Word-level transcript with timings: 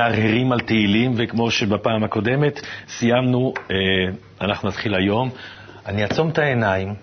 מהרהרים 0.00 0.52
על 0.52 0.60
תהילים, 0.60 1.14
וכמו 1.16 1.50
שבפעם 1.50 2.04
הקודמת 2.04 2.60
סיימנו, 2.88 3.54
אה, 3.70 3.76
אנחנו 4.40 4.68
נתחיל 4.68 4.94
היום. 4.94 5.30
אני 5.86 6.02
אעצום 6.02 6.28
את 6.28 6.38
העיניים, 6.38 6.94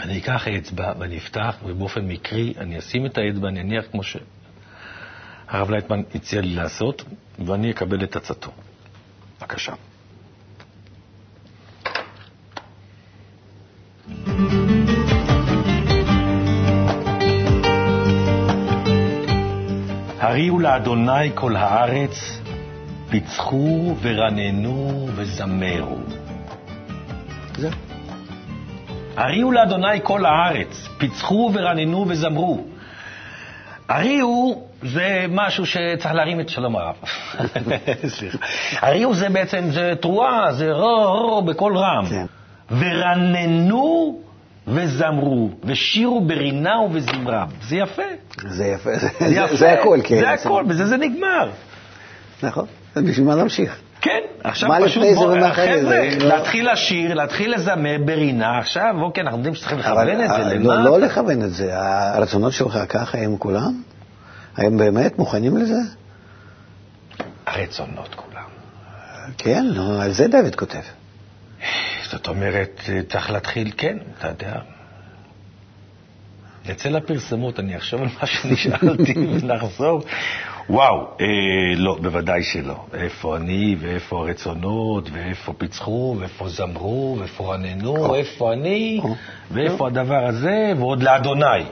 אני 0.00 0.18
אקח 0.18 0.48
אצבע 0.48 0.92
ואני 0.98 1.18
אפתח, 1.18 1.56
ובאופן 1.64 2.08
מקרי 2.08 2.54
אני 2.58 2.78
אשים 2.78 3.06
את 3.06 3.18
האצבע, 3.18 3.48
אני 3.48 3.60
אניח 3.60 3.84
כמו 3.90 4.00
שהרב 4.02 5.70
לייטמן 5.70 6.02
הציע 6.14 6.40
לי 6.40 6.54
לעשות, 6.54 7.04
ואני 7.46 7.70
אקבל 7.70 8.04
את 8.04 8.16
עצתו. 8.16 8.50
בבקשה. 9.40 9.72
הריעו 20.38 20.58
לאדוני 20.58 21.30
כל 21.34 21.56
הארץ, 21.56 22.40
פיצחו 23.10 23.96
ורננו 24.02 25.08
וזמרו. 25.14 25.96
זהו. 27.56 27.70
הריעו 29.16 29.52
לאדוני 29.52 30.00
כל 30.02 30.26
הארץ, 30.26 30.88
פיצחו 30.98 31.50
ורננו 31.54 32.04
וזמרו. 32.08 32.64
הריעו 33.88 34.68
זה 34.82 35.26
משהו 35.28 35.66
שצריך 35.66 36.14
להרים 36.14 36.40
את 36.40 36.48
שלום 36.48 36.76
הרב. 36.76 36.94
סליחה. 38.16 38.38
הריעו 38.80 39.14
זה 39.14 39.28
בעצם, 39.28 39.70
זה 39.70 39.92
תרועה, 40.00 40.52
זה 40.52 40.72
רו 40.72 41.28
רו 41.28 41.42
בקול 41.42 41.78
רם. 41.78 42.06
כן. 42.06 42.26
ורננו 42.70 44.18
וזמרו, 44.74 45.50
ושירו 45.64 46.20
ברינה 46.20 46.80
ובזמרה. 46.80 47.46
זה 47.68 47.76
יפה. 47.76 48.02
זה 48.48 48.64
יפה, 48.66 48.90
זה, 48.98 49.08
זה 49.20 49.28
זה, 49.28 49.34
יפה. 49.34 49.56
זה 49.56 49.72
הכל, 49.72 49.98
כן. 50.04 50.20
זה 50.20 50.30
הכל, 50.30 50.64
בזה 50.68 50.86
זה 50.86 50.96
נגמר. 50.96 51.50
נכון, 52.42 52.66
בשביל 52.96 53.26
מה 53.26 53.34
להמשיך? 53.34 53.78
כן, 54.00 54.20
עכשיו 54.44 54.70
פשוט, 54.84 55.04
בוא, 55.14 55.50
חבר'ה? 55.50 55.82
לא- 55.82 56.26
להתחיל 56.26 56.72
לשיר, 56.72 57.14
להתחיל 57.14 57.54
לזמר 57.54 57.96
ברינה, 58.04 58.58
עכשיו, 58.58 58.94
אוקיי, 59.00 59.22
אנחנו 59.22 59.38
יודעים 59.38 59.54
שצריכים 59.54 59.78
לכוון 59.78 60.24
את 60.24 60.30
אה, 60.30 60.48
זה, 60.48 60.54
לא, 60.54 60.74
למה? 60.74 60.84
לא 60.84 61.00
לכוון 61.00 61.42
את 61.42 61.50
זה, 61.50 61.70
הרצונות 61.74 62.52
שלך 62.52 62.78
ככה 62.88 63.18
הם 63.18 63.36
כולם? 63.36 63.82
הם 64.56 64.76
באמת 64.78 65.18
מוכנים 65.18 65.56
לזה? 65.56 65.78
הרצונות 67.46 68.14
כולם. 68.14 68.42
כן, 69.38 69.66
על 70.00 70.12
זה 70.12 70.28
דוד 70.28 70.54
כותב. 70.54 70.78
זאת 72.10 72.28
אומרת, 72.28 72.80
צריך 73.08 73.30
להתחיל, 73.30 73.72
כן, 73.76 73.98
אתה 74.18 74.28
יודע. 74.28 74.60
נצא 76.68 76.88
לפרסמות, 76.88 77.60
אני 77.60 77.76
אחשוב 77.76 78.02
על 78.02 78.08
מה 78.20 78.26
שנשאלתי 78.26 79.14
ונחזור. 79.42 80.02
וואו, 80.70 80.96
אה, 81.20 81.26
לא, 81.76 81.98
בוודאי 82.02 82.42
שלא. 82.42 82.84
איפה 82.94 83.36
אני, 83.36 83.76
ואיפה 83.80 84.18
הרצונות, 84.18 85.10
ואיפה 85.12 85.52
פיצחו, 85.52 86.16
ואיפה 86.18 86.48
זמרו, 86.48 87.16
ואיפה 87.18 87.54
רננו, 87.54 87.96
או. 87.96 88.14
איפה 88.14 88.52
אני, 88.52 89.00
או. 89.02 89.14
ואיפה 89.50 89.86
הדבר 89.86 90.26
הזה, 90.26 90.72
ועוד 90.78 91.02
לאדוני. 91.02 91.64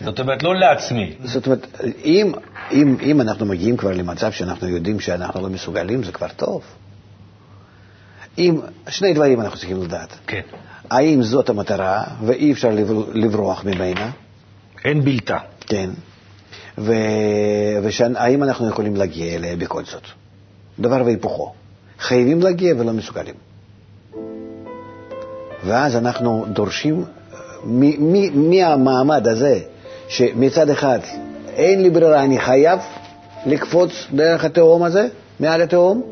זאת 0.00 0.20
אומרת, 0.20 0.42
לא 0.42 0.56
לעצמי. 0.56 1.14
זאת 1.24 1.46
אומרת, 1.46 1.66
אם, 2.04 2.32
אם, 2.72 2.96
אם 3.02 3.20
אנחנו 3.20 3.46
מגיעים 3.46 3.76
כבר 3.76 3.92
למצב 3.92 4.32
שאנחנו 4.32 4.68
יודעים 4.68 5.00
שאנחנו 5.00 5.42
לא 5.42 5.48
מסוגלים, 5.48 6.02
זה 6.02 6.12
כבר 6.12 6.28
טוב. 6.28 6.62
אם, 8.38 8.60
שני 8.88 9.12
דברים 9.14 9.40
אנחנו 9.40 9.56
צריכים 9.58 9.82
לדעת. 9.82 10.14
כן. 10.26 10.40
האם 10.90 11.22
זאת 11.22 11.48
המטרה 11.50 12.04
ואי 12.24 12.52
אפשר 12.52 12.70
לבר- 12.70 13.04
לברוח 13.12 13.64
ממנה, 13.64 14.10
אין 14.84 15.04
בלתה. 15.04 15.38
כן, 15.60 15.90
והאם 16.78 18.42
אנחנו 18.42 18.68
יכולים 18.68 18.96
להגיע 18.96 19.34
אליה 19.34 19.56
בכל 19.56 19.84
זאת. 19.84 20.02
דבר 20.80 21.02
והיפוכו. 21.04 21.52
חייבים 21.98 22.42
להגיע 22.42 22.74
ולא 22.78 22.92
מסוגלים. 22.92 23.34
ואז 25.64 25.96
אנחנו 25.96 26.44
דורשים 26.48 27.04
מהמעמד 28.34 29.28
הזה, 29.28 29.60
שמצד 30.08 30.70
אחד 30.70 30.98
אין 31.48 31.82
לי 31.82 31.90
ברירה, 31.90 32.24
אני 32.24 32.38
חייב 32.40 32.78
לקפוץ 33.46 34.06
דרך 34.14 34.44
התהום 34.44 34.82
הזה, 34.82 35.06
מעל 35.40 35.62
התהום, 35.62 36.02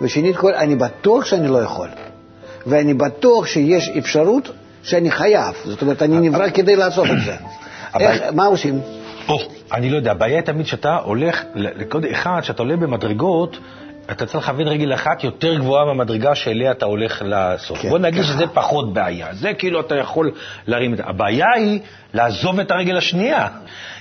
ושנית 0.00 0.36
כל, 0.36 0.54
אני 0.54 0.76
בטוח 0.76 1.24
שאני 1.24 1.48
לא 1.48 1.62
יכול. 1.62 1.88
ואני 2.66 2.94
בטוח 2.94 3.46
שיש 3.46 3.88
אפשרות 3.98 4.50
שאני 4.82 5.10
חייב. 5.10 5.54
זאת 5.64 5.82
אומרת, 5.82 6.02
אני 6.02 6.28
נברא 6.28 6.50
כדי 6.50 6.76
לעשות 6.76 7.06
את 7.10 7.24
זה. 7.24 7.34
איך, 8.00 8.22
מה 8.34 8.46
עושים? 8.46 8.80
אני 9.72 9.90
לא 9.90 9.96
יודע, 9.96 10.10
הבעיה 10.10 10.36
היא 10.36 10.44
תמיד 10.44 10.66
שאתה 10.66 10.96
הולך, 10.96 11.42
לקוד 11.54 12.04
אחד, 12.04 12.40
שאתה 12.42 12.62
עולה 12.62 12.76
במדרגות, 12.76 13.56
אתה 14.10 14.26
צריך 14.26 14.44
לכוון 14.44 14.68
רגל 14.68 14.94
אחת 14.94 15.24
יותר 15.24 15.54
גבוהה 15.54 15.84
מהמדרגה 15.84 16.34
שאליה 16.34 16.70
אתה 16.70 16.86
הולך 16.86 17.22
לעשות. 17.24 17.78
כן, 17.78 17.88
בוא 17.88 17.98
נגיד 17.98 18.22
ככה. 18.22 18.32
שזה 18.32 18.46
פחות 18.46 18.92
בעיה. 18.92 19.34
זה 19.34 19.54
כאילו 19.54 19.80
אתה 19.80 19.94
יכול 19.96 20.30
להרים 20.66 20.92
את 20.92 20.96
זה. 20.96 21.04
הבעיה 21.06 21.46
היא 21.54 21.80
לעזוב 22.14 22.60
את 22.60 22.70
הרגל 22.70 22.96
השנייה. 22.96 23.48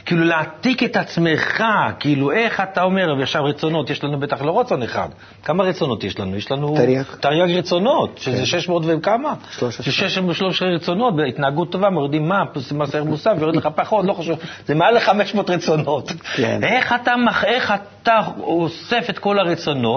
כאילו 0.06 0.24
להעתיק 0.24 0.84
את 0.84 0.98
עצמך, 0.98 1.64
כאילו 2.00 2.32
איך 2.32 2.62
אתה 2.62 2.84
אומר, 2.84 3.16
ועכשיו 3.20 3.46
רצונות, 3.46 3.90
יש 3.90 4.04
לנו 4.04 4.20
בטח 4.20 4.42
לא 4.42 4.60
רצון 4.60 4.84
אחד. 4.84 5.10
כמה 5.44 5.64
רצונות 5.64 6.04
יש 6.04 6.20
לנו? 6.20 6.36
יש 6.36 6.52
לנו... 6.52 6.76
תרי"ג. 6.76 7.02
תרי"ג 7.20 7.58
רצונות, 7.58 8.18
שזה 8.18 8.38
כן. 8.38 8.46
600 8.46 8.84
וכמה? 8.86 9.34
13. 9.52 9.86
613 9.86 10.68
רצונות, 10.68 11.16
בהתנהגות 11.16 11.72
טובה 11.72 11.90
מורידים 11.90 12.28
מה, 12.28 12.44
מס 12.72 12.96
ערך 12.96 13.06
מוסף, 13.06 13.32
ויורד 13.40 13.56
לך 13.56 13.70
פחות, 13.76 14.06
לא 14.06 14.14
חשוב, 14.14 14.40
זה 14.66 14.76
מעל 14.76 14.94
ל-500 14.94 15.52
רצונות. 15.52 16.12
כן. 16.36 16.64
איך 16.64 16.94
אתה, 17.02 17.14
איך 17.44 17.74
אתה 18.04 18.20
אוסף 18.40 19.10
את 19.10 19.20
כל 19.20 19.40
הרצונות, 19.40 19.95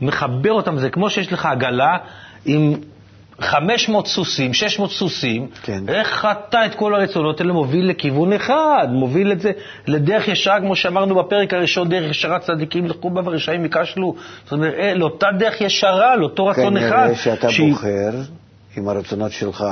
מחבר 0.00 0.52
אותם, 0.52 0.78
זה 0.78 0.90
כמו 0.90 1.10
שיש 1.10 1.32
לך 1.32 1.46
עגלה 1.46 1.96
עם 2.44 2.74
500 3.40 4.06
סוסים, 4.06 4.54
600 4.54 4.90
סוסים, 4.90 5.46
כן. 5.62 5.84
איך 5.88 6.26
אתה 6.32 6.66
את 6.66 6.74
כל 6.74 6.94
הרצונות 6.94 7.40
האלה 7.40 7.52
מוביל 7.52 7.88
לכיוון 7.90 8.32
אחד, 8.32 8.86
מוביל 8.90 9.32
את 9.32 9.40
זה 9.40 9.50
לדרך 9.86 10.28
ישרה, 10.28 10.60
כמו 10.60 10.76
שאמרנו 10.76 11.14
בפרק 11.14 11.54
הראשון, 11.54 11.88
דרך 11.88 12.10
ישרה 12.10 12.38
צדיקים 12.38 12.84
ילכו 12.84 13.10
בה 13.10 13.20
ורשעים 13.24 13.62
ייכשלו. 13.64 14.14
זאת 14.44 14.52
אומרת, 14.52 14.74
אה, 14.78 14.94
לאותה 14.94 15.26
דרך 15.38 15.60
ישרה, 15.60 16.16
לאותו 16.16 16.46
רצון 16.46 16.76
אחד. 16.76 16.88
כנראה 16.90 17.14
שאתה 17.14 17.50
שהיא- 17.50 17.72
בוחר 17.72 18.10
עם 18.76 18.88
הרצונות 18.88 19.32
שלך, 19.32 19.64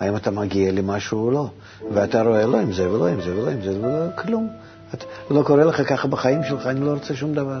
האם 0.00 0.16
אתה 0.16 0.30
מגיע 0.30 0.72
למשהו 0.72 1.26
או 1.26 1.30
לא. 1.30 1.46
ואתה 1.92 2.22
רואה 2.22 2.46
לא 2.46 2.56
עם 2.60 2.72
זה 2.72 2.90
ולא 2.90 3.06
עם 3.08 3.20
זה 3.20 3.36
ולא 3.36 3.50
עם 3.50 3.60
זה 3.62 3.70
ולא 3.80 4.06
כלום. 4.14 4.48
את, 4.94 5.04
לא 5.30 5.42
קורה 5.42 5.64
לך 5.64 5.82
ככה 5.88 6.08
בחיים 6.08 6.44
שלך, 6.44 6.66
אני 6.66 6.80
לא 6.80 6.90
רוצה 6.90 7.14
שום 7.16 7.34
דבר. 7.34 7.58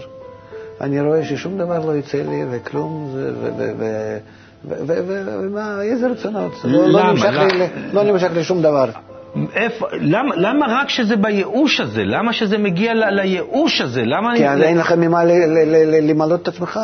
אני 0.80 1.00
רואה 1.00 1.24
ששום 1.24 1.58
דבר 1.58 1.86
לא 1.86 1.96
יצא 1.96 2.18
לי 2.18 2.44
וכלום, 2.50 3.10
זה- 3.14 3.32
ו- 3.40 3.50
ו- 3.56 3.72
ו- 3.78 4.18
ו- 4.64 4.74
ו- 4.86 5.02
ו- 5.06 5.40
ומה, 5.42 5.82
איזה 5.82 6.08
רצונות? 6.08 6.52
לא- 6.64 6.88
לא? 6.88 7.12
נמשך? 7.12 7.30
לא 7.92 8.02
נמשך 8.04 8.28
לי 8.34 8.44
שום 8.44 8.62
דבר. 8.62 8.90
איפה, 9.54 9.86
למה, 10.00 10.36
למה 10.36 10.66
רק 10.68 10.88
שזה 10.88 11.16
בייאוש 11.16 11.80
הזה? 11.80 12.02
למה 12.04 12.32
שזה 12.32 12.58
מגיע 12.58 12.94
לייאוש 12.94 13.80
הזה? 13.80 14.02
למה 14.04 14.36
כי 14.36 14.48
אני... 14.48 14.54
אז 14.54 14.62
אין 14.62 14.78
לך 14.78 14.92
ממה 14.92 15.24
למלא 16.02 16.34
את 16.34 16.48
עצמך. 16.48 16.80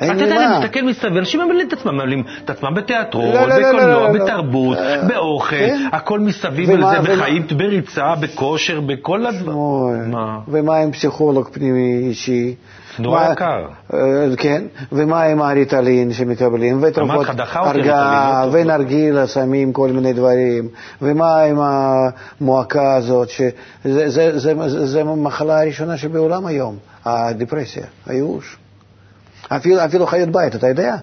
אין 0.00 0.16
אתה 0.16 0.24
יודע. 0.24 0.36
אני 0.46 0.58
מסתכל 0.58 0.82
מסביב, 0.82 1.16
אנשים 1.16 1.40
ממלאים 1.40 1.68
את 1.68 1.72
עצמם, 1.72 1.94
ממלאים 1.94 2.22
את 2.44 2.50
עצמם 2.50 2.74
בתיאטרון, 2.74 3.24
לא, 3.34 3.48
לא, 3.48 3.58
לא, 3.60 3.68
בקולנוע. 3.72 4.12
בתרבות, 4.12 4.78
אה, 4.78 5.02
באוכל, 5.08 5.56
כן. 5.56 5.88
הכל 5.92 6.20
מסביב 6.20 6.70
על 6.70 6.80
זה, 6.80 6.86
ומה- 6.86 7.16
בחיים, 7.16 7.42
בריצה, 7.56 8.14
בכושר, 8.20 8.80
בכל 8.80 9.26
הדברים. 9.26 10.14
ומה 10.48 10.76
עם 10.76 10.92
פסיכולוג 10.92 11.48
פנימי 11.52 11.98
אישי? 12.08 12.54
נורא 12.98 13.32
יקר. 13.32 13.66
אה, 13.94 13.98
כן, 14.36 14.62
ומה 14.92 15.22
עם 15.22 15.42
הריטלין 15.42 16.12
שמקבלים, 16.12 16.78
ותרופות 16.82 17.26
הרגעה. 17.52 18.46
ונרגילה 18.52 19.26
שמים 19.26 19.72
כל 19.72 19.88
מיני 19.88 20.12
דברים, 20.12 20.68
ומה 21.02 21.42
עם 21.42 21.56
המועקה 21.60 22.94
הזאת, 22.94 23.28
שזה 23.28 23.50
זה, 23.84 24.38
זה, 24.38 24.54
זה, 24.68 24.86
זה 24.86 25.00
המחלה 25.00 25.60
הראשונה 25.60 25.96
שבעולם 25.96 26.46
היום, 26.46 26.76
הדיפרסיה, 27.04 27.84
הייאוש. 28.06 28.56
אפילו, 29.48 29.84
אפילו 29.84 30.06
חיות 30.06 30.28
בית, 30.28 30.54
אתה 30.54 30.68
יודע? 30.68 30.96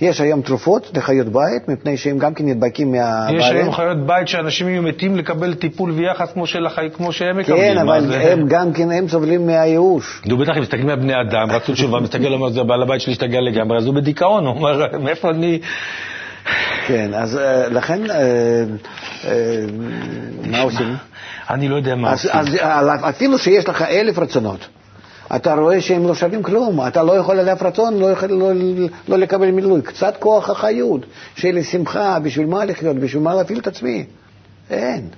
יש 0.00 0.20
היום 0.20 0.42
תרופות 0.42 0.90
לחיות 0.96 1.26
בית, 1.26 1.68
מפני 1.68 1.96
שהם 1.96 2.18
גם 2.18 2.34
כן 2.34 2.46
נדבקים 2.46 2.92
מהבעלים. 2.92 3.40
יש 3.40 3.50
היום 3.50 3.72
חיות 3.72 4.06
בית 4.06 4.28
שאנשים 4.28 4.68
יהיו 4.68 4.82
מתים 4.82 5.16
לקבל 5.16 5.54
טיפול 5.54 5.90
ויחס 5.90 6.32
כמו, 6.32 6.46
של 6.46 6.66
החי, 6.66 6.88
כמו 6.94 7.12
שהם 7.12 7.38
מקבלים. 7.38 7.74
כן, 7.74 7.78
אבל 7.78 8.06
זה? 8.06 8.32
הם 8.32 8.48
גם 8.48 8.72
כן, 8.72 8.90
הם 8.90 9.08
סובלים 9.08 9.46
מהייאוש. 9.46 10.22
נו, 10.26 10.36
בטח, 10.36 10.52
אם 10.56 10.62
מסתכלים 10.62 10.88
על 10.88 10.96
בני 10.96 11.12
אדם, 11.20 11.50
רצו 11.50 11.72
תשובה, 11.72 12.00
מסתכל, 12.00 12.32
אומר, 12.32 12.50
זה 12.50 12.62
בעל 12.62 12.82
הבית 12.82 13.00
שלי 13.00 13.12
השתגע 13.12 13.40
לגמרי, 13.40 13.78
אז 13.78 13.86
הוא 13.86 13.94
בדיכאון, 13.94 14.46
הוא 14.46 14.54
אומר, 14.54 14.98
מאיפה 14.98 15.30
אני... 15.30 15.60
כן, 16.86 17.14
אז 17.14 17.38
אה, 17.38 17.68
לכן, 17.68 18.10
אה, 18.10 18.16
אה, 19.24 19.64
מה 20.46 20.60
עושים? 20.60 20.96
אני 21.50 21.68
לא 21.68 21.76
יודע 21.76 21.94
מה 21.94 22.12
אז, 22.12 22.26
עושים. 22.26 22.58
אפילו 23.08 23.38
שיש 23.38 23.68
לך 23.68 23.82
אלף 23.82 24.18
רצונות, 24.18 24.66
אתה 25.36 25.54
רואה 25.54 25.80
שהם 25.80 26.06
לא 26.06 26.14
שווים 26.14 26.42
כלום, 26.42 26.86
אתה 26.86 27.02
לא 27.02 27.12
יכול 27.12 27.38
על 27.38 27.48
אף 27.48 27.62
רצון 27.62 27.98
לא, 27.98 28.10
יכול, 28.10 28.28
לא, 28.30 28.50
לא 29.08 29.18
לקבל 29.18 29.50
מילוי. 29.50 29.82
קצת 29.82 30.14
כוח 30.18 30.50
החיות, 30.50 31.00
לי 31.44 31.64
שמחה, 31.64 32.18
בשביל 32.18 32.46
מה 32.46 32.64
לחיות, 32.64 32.96
בשביל 32.96 33.22
מה 33.22 33.34
להפעיל 33.34 33.58
את 33.58 33.66
עצמי? 33.66 34.04
אין. 34.70 35.08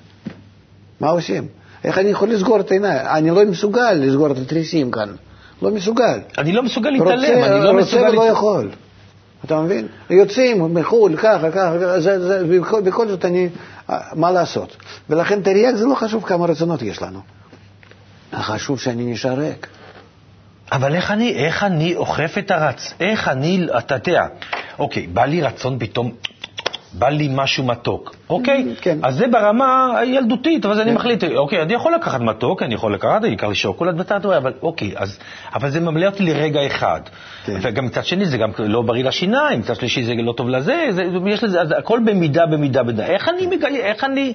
מה 1.00 1.08
עושים? 1.10 1.46
איך 1.84 1.98
אני 1.98 2.08
יכול 2.10 2.30
לסגור 2.30 2.60
את 2.60 2.70
העיניים? 2.70 3.06
אני 3.06 3.30
לא 3.30 3.44
מסוגל 3.46 3.92
לסגור 3.92 4.30
את 4.32 4.36
התריסים 4.38 4.90
כאן. 4.90 5.08
לא 5.62 5.70
מסוגל. 5.70 6.18
אני 6.38 6.52
לא 6.52 6.62
מסוגל 6.62 6.90
להתעלם, 6.90 7.14
רוצה, 7.14 7.46
אני 7.46 7.64
לא 7.64 7.70
רוצה 7.70 7.80
מסוגל... 7.80 8.10
ולא 8.10 8.24
להת- 8.24 8.32
יכול. 8.32 8.70
אתה 9.44 9.60
מבין? 9.60 9.86
יוצאים 10.10 10.74
מחו"ל, 10.74 11.16
ככה, 11.16 11.50
ככה, 11.50 12.00
זה, 12.00 12.20
זה, 12.28 12.58
בכל, 12.60 12.82
בכל 12.82 13.08
זאת 13.08 13.24
אני, 13.24 13.48
אה, 13.90 13.98
מה 14.14 14.30
לעשות? 14.30 14.76
ולכן 15.10 15.42
תרי"ג 15.42 15.74
זה 15.74 15.86
לא 15.86 15.94
חשוב 15.94 16.24
כמה 16.24 16.46
רצונות 16.46 16.82
יש 16.82 17.02
לנו. 17.02 17.20
חשוב 18.34 18.80
שאני 18.80 19.12
נשאר 19.12 19.34
ריק. 19.38 19.66
אבל 20.72 20.94
איך 20.94 21.10
אני, 21.10 21.32
איך 21.34 21.62
אני 21.62 21.94
אוכף 21.94 22.34
את 22.38 22.50
הרצ... 22.50 22.94
איך 23.00 23.28
אני, 23.28 23.66
אתה 23.78 23.94
יודע, 23.94 24.26
אוקיי, 24.78 25.06
בא 25.06 25.24
לי 25.24 25.42
רצון 25.42 25.78
פתאום, 25.78 26.10
בא 26.92 27.08
לי 27.08 27.28
משהו 27.32 27.64
מתוק, 27.64 28.14
אוקיי? 28.30 28.74
כן. 28.80 28.98
אז 29.02 29.14
זה 29.16 29.26
ברמה 29.28 29.98
הילדותית, 29.98 30.64
אבל 30.64 30.74
אז 30.74 30.80
אני 30.80 30.92
מחליט, 30.92 31.24
אוקיי, 31.24 31.62
אני 31.62 31.72
יכול 31.72 31.94
לקחת 31.94 32.20
מתוק, 32.20 32.62
אני 32.62 32.74
יכול 32.74 32.94
לקחת, 32.94 33.24
אני 33.24 33.34
אקח 33.34 33.46
לי 33.46 33.54
שוקולד 33.54 34.12
רואה, 34.24 34.36
אבל 34.36 34.52
אוקיי, 34.62 34.92
אז, 34.96 35.18
אבל 35.54 35.70
זה 35.70 35.80
ממלא 35.80 36.06
אותי 36.06 36.22
לרגע 36.22 36.66
אחד. 36.66 37.00
כן. 37.44 37.58
וגם 37.62 37.86
מצד 37.86 38.04
שני 38.04 38.26
זה 38.26 38.38
גם 38.38 38.50
לא 38.58 38.82
בריא 38.82 39.04
לשיניים, 39.04 39.60
מצד 39.60 39.74
שלישי 39.74 40.04
זה 40.04 40.14
לא 40.14 40.32
טוב 40.32 40.48
לזה, 40.48 40.86
זה, 40.90 41.02
יש 41.26 41.44
לזה, 41.44 41.60
אז 41.60 41.74
הכל 41.78 42.00
במידה, 42.04 42.46
במידה, 42.46 42.82
במידה. 42.82 43.06
איך 43.06 43.28
אני 43.28 43.46
מגלה, 43.46 43.78
איך 43.78 44.04
אני... 44.04 44.32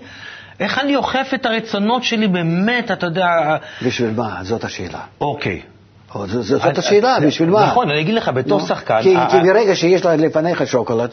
איך 0.59 0.79
אני 0.79 0.95
אוכף 0.95 1.31
את 1.33 1.45
הרצונות 1.45 2.03
שלי 2.03 2.27
באמת, 2.27 2.91
אתה 2.91 3.05
יודע, 3.05 3.57
בשביל 3.85 4.11
מה? 4.15 4.39
זאת 4.43 4.63
השאלה. 4.63 4.99
אוקיי. 5.21 5.61
זאת 6.25 6.61
אז- 6.65 6.77
השאלה, 6.79 7.17
אז- 7.17 7.23
בשביל 7.23 7.49
מה? 7.49 7.65
נכון, 7.65 7.89
אני 7.89 8.01
אגיד 8.01 8.15
לך, 8.15 8.29
בתור 8.29 8.59
שחקן... 8.67 9.01
כי, 9.01 9.15
ברגע 9.45 9.75
שיש 9.75 10.05
לפניך 10.05 10.67
שוקולד, 10.67 11.09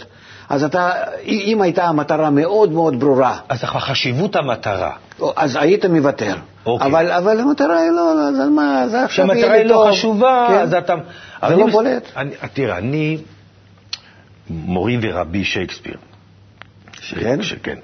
אז 0.48 0.64
אתה, 0.64 0.90
אם 1.24 1.62
הייתה 1.62 1.84
המטרה 1.84 2.30
מאוד 2.30 2.72
מאוד 2.72 3.00
ברורה, 3.00 3.38
אז 3.48 3.64
חשיבות 3.64 4.36
המטרה. 4.36 4.90
אז 5.36 5.56
היית 5.60 5.84
מוותר. 5.84 6.36
אוקיי. 6.66 6.86
אבל, 6.88 7.10
אבל 7.12 7.40
המטרה 7.40 7.78
היא 7.80 7.90
לא, 7.90 8.28
אז 8.28 8.40
על 8.40 8.48
מה, 8.48 8.88
זה 8.88 9.04
עכשיו 9.04 9.26
כשהמטרה 9.26 9.38
יהיה 9.46 9.52
היא 9.54 9.62
לי 9.62 9.68
לא 9.68 9.74
טוב. 9.74 9.90
חשובה, 9.90 10.46
כן. 10.48 10.54
אז 10.58 10.74
אתה... 10.74 10.94
זה 11.48 11.56
לא 11.56 11.66
בולט. 11.66 12.02
אני- 12.16 12.30
תראה, 12.54 12.78
אני 12.78 13.18
מורי 14.50 14.98
ורבי 15.02 15.44
שייקספיר. 15.44 15.96
ש- 17.00 17.14
כן? 17.14 17.42
שכן. 17.42 17.76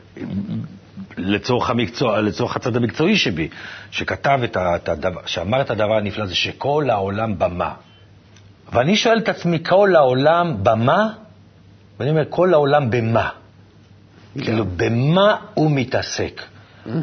לצורך 1.17 1.71
המקצוע, 1.71 2.21
לצורך 2.21 2.57
הצד 2.57 2.77
המקצועי 2.77 3.17
שבי, 3.17 3.49
שכתב 3.91 4.41
את 4.57 4.89
הדבר, 4.89 5.21
שאמר 5.27 5.61
את 5.61 5.71
הדבר 5.71 5.97
הנפלא 5.97 6.23
הזה, 6.23 6.35
שכל 6.35 6.91
העולם 6.91 7.39
במה. 7.39 7.73
ואני 8.73 8.97
שואל 8.97 9.19
את 9.19 9.29
עצמי, 9.29 9.59
כל 9.65 9.97
העולם 9.97 10.57
במה? 10.63 11.09
ואני 11.99 12.11
אומר, 12.11 12.23
כל 12.29 12.55
העולם 12.55 12.91
במה? 12.91 13.29
כאילו, 14.41 14.65
במה 14.77 15.37
הוא 15.55 15.71
מתעסק? 15.71 16.43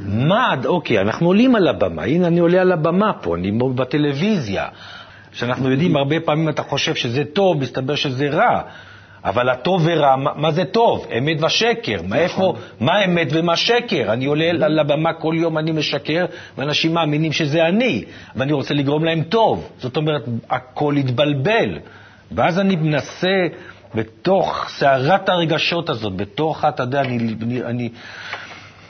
מה, 0.06 0.56
אוקיי, 0.66 1.02
אנחנו 1.02 1.28
עולים 1.28 1.56
על 1.56 1.68
הבמה, 1.68 2.04
הנה 2.04 2.28
אני 2.28 2.40
עולה 2.40 2.62
על 2.62 2.72
הבמה 2.72 3.14
פה, 3.14 3.36
אני 3.36 3.52
בטלוויזיה, 3.76 4.68
שאנחנו 5.32 5.72
יודעים, 5.72 5.96
הרבה 5.96 6.20
פעמים 6.20 6.50
אתה 6.50 6.64
חושב 6.64 6.96
שזה 6.96 7.24
טוב, 7.34 7.58
מסתבר 7.58 7.96
שזה 7.96 8.30
רע. 8.30 8.62
אבל 9.26 9.50
הטוב 9.50 9.82
ורע, 9.86 10.16
מה, 10.16 10.32
מה 10.36 10.52
זה 10.52 10.66
טוב? 10.66 11.08
אמת 11.18 11.44
ושקר. 11.44 12.02
מה, 12.08 12.16
איפה, 12.16 12.54
מה 12.80 13.06
אמת 13.06 13.28
ומה 13.32 13.56
שקר? 13.56 14.14
אני 14.14 14.26
עולה 14.26 14.50
על 14.50 14.80
הבמה 14.80 15.14
כל 15.14 15.34
יום, 15.38 15.58
אני 15.58 15.72
משקר, 15.72 16.26
ואנשים 16.58 16.94
מאמינים 16.94 17.32
שזה 17.32 17.68
אני, 17.68 18.04
ואני 18.36 18.54
רוצה 18.54 18.74
לגרום 18.74 19.06
להם 19.06 19.24
טוב. 19.24 19.70
זאת 19.78 19.98
אומרת, 19.98 20.26
הכל 20.50 20.96
התבלבל. 20.96 21.80
ואז 22.32 22.60
אני 22.60 22.76
מנסה, 22.76 23.48
בתוך 23.96 24.66
סערת 24.70 25.30
הרגשות 25.30 25.90
הזאת, 25.90 26.16
בתוך, 26.16 26.66
אתה 26.66 26.84
יודע, 26.84 27.02
אני, 27.02 27.36
אני, 27.42 27.64
אני 27.64 27.90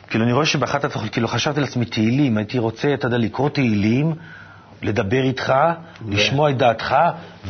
כאילו, 0.10 0.26
אני 0.26 0.34
רואה 0.34 0.46
שבאחת 0.46 0.84
התוכנית, 0.84 1.12
כאילו, 1.12 1.28
חשבתי 1.28 1.62
לעצמי 1.62 1.86
תהילים, 1.86 2.38
הייתי 2.38 2.60
רוצה, 2.60 2.94
אתה 2.94 3.08
יודע, 3.08 3.18
לקרוא 3.18 3.50
תהילים, 3.50 4.14
לדבר 4.81 5.22
איתך, 5.24 5.54
לשמוע 6.10 6.50
את 6.50 6.58
דעתך, 6.58 6.96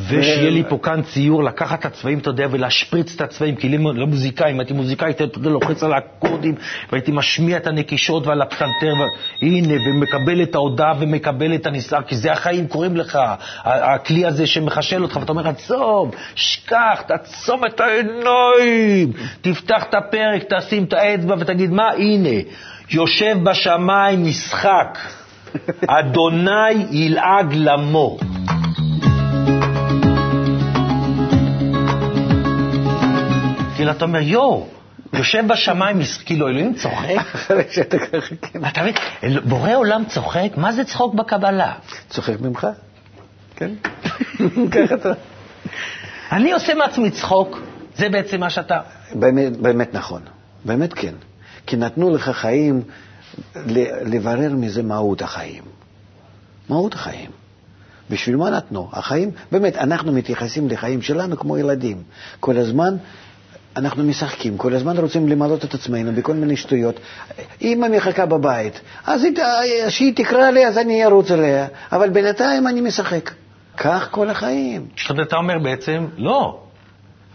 ושיהיה 0.07 0.49
לי 0.49 0.63
פה 0.69 0.77
כאן 0.83 1.01
ציור, 1.01 1.43
לקחת 1.43 1.79
את 1.79 1.85
הצבעים, 1.85 2.19
אתה 2.19 2.29
יודע, 2.29 2.47
ולהשפריץ 2.51 3.15
את 3.15 3.21
הצבעים, 3.21 3.55
כי 3.55 3.69
לי 3.69 3.77
לא 3.77 4.07
מוזיקאי, 4.07 4.51
אם 4.51 4.59
הייתי 4.59 4.73
מוזיקאי, 4.73 5.11
אתה 5.11 5.23
יודע, 5.23 5.49
לוחץ 5.49 5.83
על 5.83 5.93
האקורדים, 5.93 6.55
והייתי 6.91 7.11
משמיע 7.11 7.57
את 7.57 7.67
הנקישות 7.67 8.27
ועל 8.27 8.41
הפסנתר, 8.41 8.93
ו... 8.99 9.03
הנה, 9.45 9.73
ומקבל 9.89 10.43
את 10.43 10.55
ההודעה 10.55 10.93
ומקבל 10.99 11.55
את 11.55 11.65
הנסער, 11.65 12.01
כי 12.01 12.15
זה 12.15 12.31
החיים 12.31 12.67
קוראים 12.67 12.97
לך, 12.97 13.19
הכלי 13.63 14.25
הזה 14.25 14.47
שמחשל 14.47 15.03
אותך, 15.03 15.15
ואתה 15.15 15.31
אומר, 15.31 15.47
עצום, 15.47 16.11
שכח, 16.35 17.01
תעצום 17.07 17.65
את 17.65 17.79
העיניים, 17.79 19.11
תפתח 19.41 19.83
את 19.89 19.93
הפרק, 19.93 20.43
תשים 20.53 20.83
את 20.83 20.93
האצבע 20.93 21.35
ותגיד, 21.39 21.71
מה, 21.71 21.89
הנה, 21.91 22.39
יושב 22.89 23.37
בשמיים 23.43 24.25
משחק. 24.25 24.97
אדוני 25.87 26.71
ילעג 26.91 27.53
למו. 27.53 28.17
כאילו, 33.75 33.91
אתה 33.91 34.05
אומר, 34.05 34.19
יואו, 34.21 34.67
יושב 35.13 35.43
בשמיים, 35.47 35.99
כאילו, 36.25 36.47
אלוהים 36.47 36.73
צוחק? 36.73 37.15
אתה 38.67 38.81
מבין? 38.81 38.93
בורא 39.43 39.75
עולם 39.75 40.03
צוחק? 40.07 40.49
מה 40.57 40.71
זה 40.71 40.83
צחוק 40.83 41.13
בקבלה? 41.13 41.73
צוחק 42.09 42.41
ממך? 42.41 42.67
כן? 43.55 43.71
ככה 44.71 44.95
אתה... 44.95 45.11
אני 46.31 46.51
עושה 46.51 46.73
מעצמי 46.73 47.11
צחוק, 47.11 47.59
זה 47.95 48.09
בעצם 48.09 48.39
מה 48.39 48.49
שאתה... 48.49 48.79
באמת, 49.13 49.57
באמת 49.57 49.93
נכון, 49.93 50.21
באמת 50.65 50.93
כן. 50.93 51.13
כי 51.65 51.75
נתנו 51.75 52.15
לך 52.15 52.29
חיים 52.29 52.81
לברר 54.05 54.53
מזה 54.55 54.83
מהות 54.83 55.21
החיים. 55.21 55.63
מהות 56.69 56.93
החיים. 56.93 57.29
בשביל 58.09 58.35
מה 58.35 58.49
נתנו? 58.49 58.89
החיים, 58.93 59.31
באמת, 59.51 59.75
אנחנו 59.77 60.11
מתייחסים 60.11 60.67
לחיים 60.67 61.01
שלנו 61.01 61.37
כמו 61.37 61.57
ילדים. 61.57 62.03
כל 62.39 62.57
הזמן 62.57 62.95
אנחנו 63.77 64.03
משחקים, 64.03 64.57
כל 64.57 64.73
הזמן 64.75 64.97
רוצים 64.97 65.27
למלות 65.27 65.65
את 65.65 65.73
עצמנו 65.73 66.11
בכל 66.11 66.33
מיני 66.33 66.55
שטויות. 66.57 66.99
אמא 67.61 67.87
מחכה 67.87 68.25
בבית, 68.25 68.81
אז 69.05 69.23
היא 69.23 69.35
ת- 69.35 69.89
שהיא 69.91 70.13
תקרא 70.15 70.49
לי 70.49 70.67
אז 70.67 70.77
אני 70.77 71.05
ארוץ 71.05 71.31
אליה, 71.31 71.67
אבל 71.91 72.09
בינתיים 72.09 72.67
אני 72.67 72.81
משחק. 72.81 73.31
כך 73.77 74.07
כל 74.11 74.29
החיים. 74.29 74.85
זאת 75.01 75.09
אומרת, 75.09 75.27
אתה 75.27 75.35
אומר 75.35 75.59
בעצם, 75.59 76.05
לא. 76.17 76.59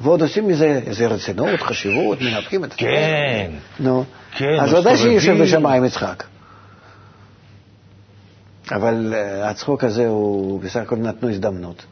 ועוד 0.01 0.23
עושים 0.23 0.49
מזה 0.49 0.81
איזה 0.87 1.07
רצינות, 1.07 1.61
חשיבות, 1.61 2.21
מנפחים 2.21 2.65
את 2.65 2.73
עצמם. 2.73 2.87
כן. 2.89 3.51
נו. 3.81 4.05
כן, 4.37 4.61
אז 4.61 4.75
ודאי. 4.75 4.97
שיושב 4.97 5.43
בשמיים 5.43 5.85
יצחק. 5.85 6.25
אבל 8.73 9.15
uh, 9.15 9.45
הצחוק 9.47 9.85
הזה 9.85 10.07
הוא 10.07 10.61
בסך 10.61 10.81
הכל 10.81 10.97
נתנו 10.97 11.31
הזדמנות. 11.31 11.85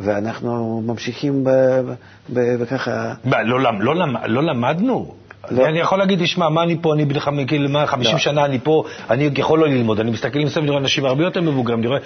ואנחנו 0.00 0.82
ממשיכים 0.86 1.44
ב- 1.44 1.50
ב- 1.50 1.92
ב- 2.32 2.56
בככה... 2.62 3.14
לא, 3.24 3.60
לא, 3.80 3.94
למ- 3.94 4.16
לא 4.26 4.42
למדנו? 4.42 5.14
לא. 5.50 5.66
אני 5.66 5.78
יכול 5.78 5.98
להגיד, 5.98 6.22
תשמע, 6.22 6.48
מה 6.48 6.62
אני 6.62 6.76
פה, 6.82 6.94
אני 6.94 7.04
בן 7.04 7.46
כאילו, 7.46 7.68
מה, 7.68 7.86
50 7.86 8.12
לא. 8.12 8.18
שנה 8.18 8.44
אני 8.44 8.58
פה, 8.58 8.84
אני 9.10 9.30
יכול 9.36 9.58
לא 9.58 9.68
ללמוד, 9.68 10.00
אני 10.00 10.10
מסתכל 10.10 10.38
מסביב, 10.38 10.62
אני 10.62 10.70
רואה 10.70 10.80
אנשים 10.82 11.04
הרבה 11.04 11.24
יותר 11.24 11.40
מבוגרים, 11.40 11.78
אני 11.78 11.86
רואה, 11.86 11.98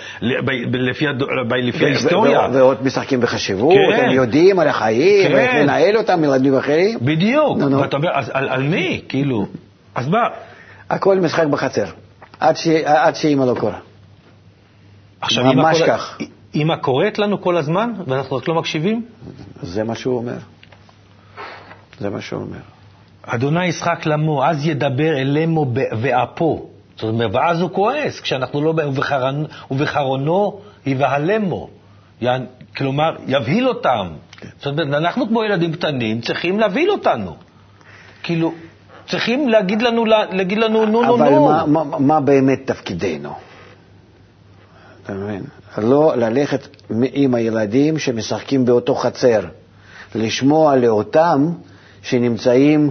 לפי 0.73 1.07
לפי 1.63 1.85
ההיסטוריה. 1.85 2.49
ועוד 2.53 2.83
משחקים 2.85 3.21
בחשיבות, 3.21 3.75
כן. 3.97 4.05
הם 4.05 4.11
יודעים 4.11 4.59
על 4.59 4.69
החיים, 4.69 5.29
כן. 5.29 5.35
ואיך 5.35 5.51
לנהל 5.55 5.97
אותם, 5.97 6.25
ילדים 6.25 6.57
אחרים. 6.59 6.99
בדיוק, 7.03 7.59
נו, 7.59 7.69
נו. 7.69 7.79
ואתה 7.81 7.97
אומר, 7.97 8.09
אז 8.15 8.31
על 8.35 8.49
על 8.49 8.63
מי? 8.63 9.01
כאילו, 9.09 9.47
אז 9.95 10.09
מה? 10.09 10.19
הכל 10.91 11.21
משחק 11.21 11.47
בחצר, 11.47 11.85
עד 12.41 12.57
ש- 12.57 12.67
עד 12.85 13.15
שאימא 13.15 13.45
לא 13.45 13.55
קורה. 13.61 13.79
עכשיו, 15.21 15.45
ממש 15.45 15.79
קורא- 15.79 15.89
כך. 15.89 16.19
אמא 16.55 16.77
קוראת 16.77 17.19
לנו 17.19 17.41
כל 17.41 17.57
הזמן, 17.57 17.93
ואנחנו 18.07 18.37
רק 18.37 18.49
לא 18.49 18.55
מקשיבים? 18.55 19.05
זה 19.63 19.85
מה 19.85 19.95
שהוא 19.95 20.17
אומר. 20.17 20.37
זה 22.01 22.11
מה 22.11 22.21
שהוא 22.21 22.41
אומר. 22.43 22.59
אדוני 23.27 23.67
ישחק 23.67 24.07
למו, 24.07 24.45
אז 24.45 24.67
ידבר 24.67 25.19
אלמו 25.19 25.67
ואפו. 25.75 26.67
זאת 26.97 27.09
אומרת, 27.09 27.31
ואז 27.35 27.61
הוא 27.61 27.71
כועס, 27.71 28.21
כשאנחנו 28.21 28.63
לא... 28.63 28.75
ובחרונו 29.71 30.61
יבהלמו. 30.87 31.69
כלומר, 32.77 33.17
יבהיל 33.27 33.69
אותם. 33.69 34.09
זאת 34.59 34.67
אומרת, 34.67 34.89
אנחנו 34.89 35.29
כמו 35.29 35.45
ילדים 35.45 35.73
קטנים 35.73 36.21
צריכים 36.21 36.61
להבהיל 36.61 36.91
אותנו. 36.91 37.37
כאילו, 38.23 38.53
צריכים 39.09 39.49
להגיד 39.49 39.83
לנו, 39.83 40.05
להגיד 40.05 40.59
לנו 40.59 40.87
נו 40.87 41.03
נו 41.03 41.15
אבל 41.15 41.29
נו. 41.31 41.47
מה, 41.47 41.67
מה, 41.67 41.99
מה 41.99 42.21
באמת 42.21 42.67
תפקידנו? 42.67 43.33
אתה 45.05 45.13
מבין? 45.13 45.43
לא 45.79 46.17
ללכת 46.17 46.69
עם 47.13 47.35
הילדים 47.35 47.99
שמשחקים 47.99 48.65
באותו 48.65 48.95
חצר, 48.95 49.41
לשמוע 50.15 50.77
לאותם 50.77 51.53
שנמצאים 52.03 52.91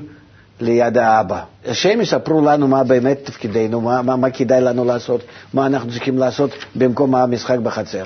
ליד 0.62 0.98
האבא. 0.98 1.42
שהם 1.74 2.02
יספרו 2.02 2.42
לנו 2.46 2.68
מה 2.68 2.84
באמת 2.84 3.20
תפקידנו, 3.24 3.82
מה, 3.82 4.02
מה, 4.02 4.16
מה 4.16 4.30
כדאי 4.30 4.62
לנו 4.62 4.86
לעשות, 4.86 5.22
מה 5.54 5.66
אנחנו 5.66 5.92
צריכים 5.92 6.18
לעשות 6.18 6.52
במקום 6.76 7.16
המשחק 7.16 7.58
בחצר. 7.60 8.04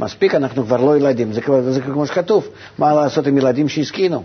מספיק, 0.00 0.34
אנחנו 0.34 0.64
כבר 0.64 0.76
לא 0.76 0.96
ילדים, 0.96 1.32
זה, 1.32 1.40
כבר- 1.40 1.62
זה 1.62 1.80
כמו 1.80 2.06
שכתוב, 2.06 2.48
מה 2.78 2.94
לעשות 2.94 3.26
עם 3.26 3.38
ילדים 3.38 3.68
שהסכינו. 3.68 4.22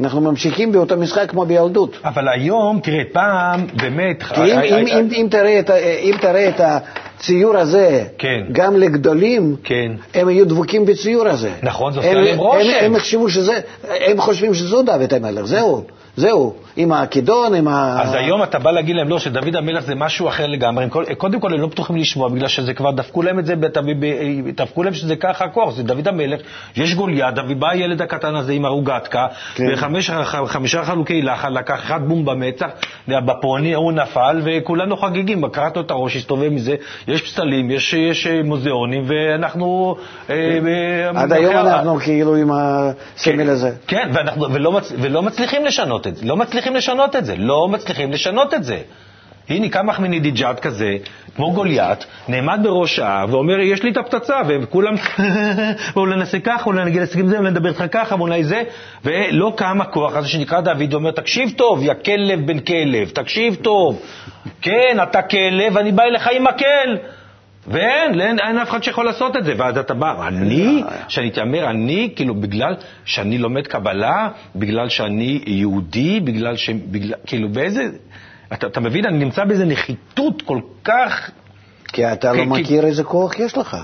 אנחנו 0.00 0.20
ממשיכים 0.20 0.72
באותו 0.72 0.96
משחק 0.96 1.30
כמו 1.30 1.44
בילדות. 1.46 1.96
אבל 2.04 2.28
היום, 2.28 2.80
תראה, 2.82 3.02
פעם, 3.12 3.66
באמת... 3.82 4.22
כי 4.22 4.40
אם, 4.40 4.58
אם, 4.58 4.86
אם, 4.86 5.08
אם, 5.12 5.26
תראה 5.30 5.60
את, 5.60 5.70
אם 6.00 6.14
תראה 6.20 6.48
את 6.48 6.60
הציור 7.16 7.56
הזה, 7.56 8.04
כן. 8.18 8.40
גם 8.52 8.76
לגדולים, 8.76 9.56
כן. 9.64 9.92
הם 10.14 10.28
היו 10.28 10.46
דבוקים 10.48 10.84
בציור 10.86 11.28
הזה. 11.28 11.50
נכון, 11.62 11.92
זה 11.92 11.98
עושה 11.98 12.10
הם- 12.10 12.16
עליהם 12.16 12.38
רושם. 12.38 12.58
הם, 12.58 12.84
הם, 12.84 12.96
יחשבו 12.96 13.28
שזה, 13.30 13.60
הם 14.06 14.20
חושבים 14.20 14.54
שזו 14.54 14.82
דוד 14.82 15.14
המלך, 15.14 15.44
זהו, 15.46 15.84
זהו, 16.16 16.54
עם 16.76 16.92
הכידון, 16.92 17.54
עם 17.54 17.68
ה... 17.68 18.02
אז 18.02 18.14
היום 18.14 18.42
אתה 18.42 18.58
בא 18.58 18.70
להגיד 18.70 18.96
להם, 18.96 19.08
לא, 19.08 19.18
שדוד 19.18 19.56
המלך 19.56 19.84
זה 19.84 19.94
משהו 19.94 20.28
אחר 20.28 20.46
לגמרי. 20.46 20.86
קודם 21.18 21.40
כל, 21.40 21.54
הם 21.54 21.60
לא 21.60 21.66
פתוחים 21.66 21.96
לשמוע, 21.96 22.28
בגלל 22.28 22.48
שזה 22.48 22.74
כבר 22.74 22.90
דפקו 22.90 23.22
להם 23.22 23.38
את 23.38 23.46
זה, 23.46 23.54
דפקו 24.54 24.82
להם 24.82 24.94
שזה 24.94 25.16
ככה 25.16 25.44
הכוח, 25.44 25.74
זה 25.74 25.82
דוד 25.82 26.08
המלך, 26.08 26.40
יש 26.76 26.94
גוליית, 26.94 27.34
דוד 27.34 27.60
בא 27.60 27.70
הילד 27.70 28.02
הקטן 28.02 28.34
הזה 28.34 28.52
עם 28.52 28.64
הרוגטקה, 28.64 29.26
כן. 29.54 29.64
וחמישה 29.72 30.84
חלוקי 30.84 31.22
לחן, 31.22 31.52
לקח 31.52 31.80
אחד 31.84 32.00
בום 32.08 32.24
במצח, 32.24 32.68
בפוני, 33.08 33.74
הוא 33.74 33.92
נפל, 33.92 34.40
וכולנו 34.44 34.96
חגיגים, 34.96 35.48
קראת 35.48 35.76
לו 35.76 35.82
את 35.82 35.90
הראש, 35.90 36.16
הסתובב 36.16 36.48
מזה, 36.48 36.74
יש 37.08 37.22
פסלים, 37.22 37.70
יש, 37.70 37.94
יש 37.94 38.26
מוזיאונים, 38.44 39.04
ואנחנו... 39.06 39.96
אה, 40.30 40.34
אה, 40.34 41.22
עד 41.22 41.32
היום 41.32 41.56
אנחנו 41.56 41.96
כאילו 41.96 42.36
עם 42.36 42.50
הסמל 42.52 43.50
הזה. 43.50 43.70
כן, 43.86 44.10
ולא, 44.52 44.72
מצ, 44.72 44.92
ולא 44.98 45.22
מצליחים 45.22 45.64
לשנות 45.64 46.06
את 46.06 46.16
זה, 46.16 46.26
לא 46.26 46.36
מצליחים 46.36 46.65
לשנות 46.74 47.16
את 47.16 47.24
זה, 47.24 47.36
לא 47.36 47.68
מצליחים 47.68 48.12
לשנות 48.12 48.54
את 48.54 48.64
זה. 48.64 48.78
הנה, 49.48 49.68
קם 49.68 49.90
אחמדינג'אד 49.90 50.60
כזה, 50.60 50.96
כמו 51.36 51.52
גוליית, 51.52 52.06
נעמד 52.28 52.60
בראש 52.62 52.98
ההר 52.98 53.26
ואומר, 53.30 53.60
יש 53.60 53.82
לי 53.82 53.90
את 53.90 53.96
הפצצה, 53.96 54.40
וכולם, 54.48 54.94
ואולי 55.94 56.16
נעשה 56.16 56.38
ככה, 56.40 56.64
אולי 56.66 56.84
נגיד 56.84 57.00
להסכים 57.00 57.28
זה, 57.28 57.38
אולי 57.38 57.50
נדבר 57.50 57.68
איתך 57.68 57.84
ככה, 57.92 58.14
ואולי 58.14 58.44
זה, 58.44 58.62
ולא 59.04 59.52
קם 59.56 59.80
הכוח 59.80 60.16
הזה 60.16 60.28
שנקרא 60.28 60.60
דוד, 60.60 60.94
ואומר, 60.94 61.10
תקשיב 61.10 61.50
טוב, 61.56 61.82
יא 61.82 61.94
כלב 62.04 62.46
בן 62.46 62.58
כלב, 62.58 63.08
תקשיב 63.08 63.54
טוב, 63.54 64.02
כן, 64.62 64.98
אתה 65.02 65.22
כלב, 65.22 65.76
אני 65.76 65.92
בא 65.92 66.02
אליך 66.02 66.28
עם 66.32 66.44
מקל. 66.44 66.96
ואין, 67.68 68.20
אין, 68.20 68.38
אין 68.38 68.58
אף 68.58 68.70
אחד 68.70 68.82
שיכול 68.82 69.04
לעשות 69.04 69.36
את 69.36 69.44
זה. 69.44 69.54
ואז 69.58 69.78
אתה 69.78 69.94
בא, 69.94 70.26
אני, 70.28 70.82
שאני 71.08 71.26
מתיימר, 71.26 71.70
אני, 71.70 72.12
כאילו, 72.16 72.34
בגלל 72.34 72.74
שאני 73.04 73.38
לומד 73.38 73.66
קבלה, 73.66 74.28
בגלל 74.56 74.88
שאני 74.88 75.40
יהודי, 75.46 76.20
בגלל 76.20 76.56
ש... 76.56 76.70
בגלל, 76.70 77.14
כאילו, 77.26 77.48
באיזה... 77.48 77.82
אתה, 78.52 78.66
אתה 78.66 78.80
מבין, 78.80 79.06
אני 79.06 79.18
נמצא 79.18 79.44
באיזה 79.44 79.64
נחיתות 79.64 80.42
כל 80.42 80.58
כך... 80.84 81.30
כי 81.92 82.12
אתה 82.12 82.32
לא 82.32 82.38
כי- 82.38 82.42
כי- 82.42 82.46
מכיר 82.62 82.86
איזה 82.86 83.04
כוח 83.04 83.38
יש 83.38 83.56
לך. 83.58 83.76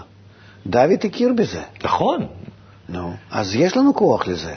דוד 0.67 0.91
הכיר 1.05 1.33
בזה. 1.37 1.61
נכון, 1.85 2.27
נו, 2.89 3.13
אז 3.31 3.55
יש 3.57 3.77
לנו 3.77 3.95
כוח 3.95 4.29
לזה. 4.29 4.55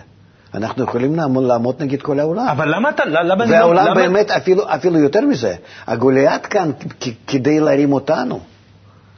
אנחנו 0.53 0.83
יכולים 0.83 1.15
לעמוד, 1.15 1.43
לעמוד 1.43 1.75
נגד 1.83 2.01
כל 2.01 2.19
העולם. 2.19 2.47
אבל 2.47 2.75
למה 2.75 2.89
אתה... 2.89 3.05
למה 3.05 3.43
והעולם 3.49 3.85
למה- 3.85 3.95
באמת, 3.95 4.31
אפילו, 4.31 4.73
אפילו 4.73 4.99
יותר 4.99 5.21
מזה, 5.21 5.55
הגוליית 5.87 6.45
כאן 6.45 6.71
כדי 7.27 7.59
להרים 7.59 7.93
אותנו. 7.93 8.39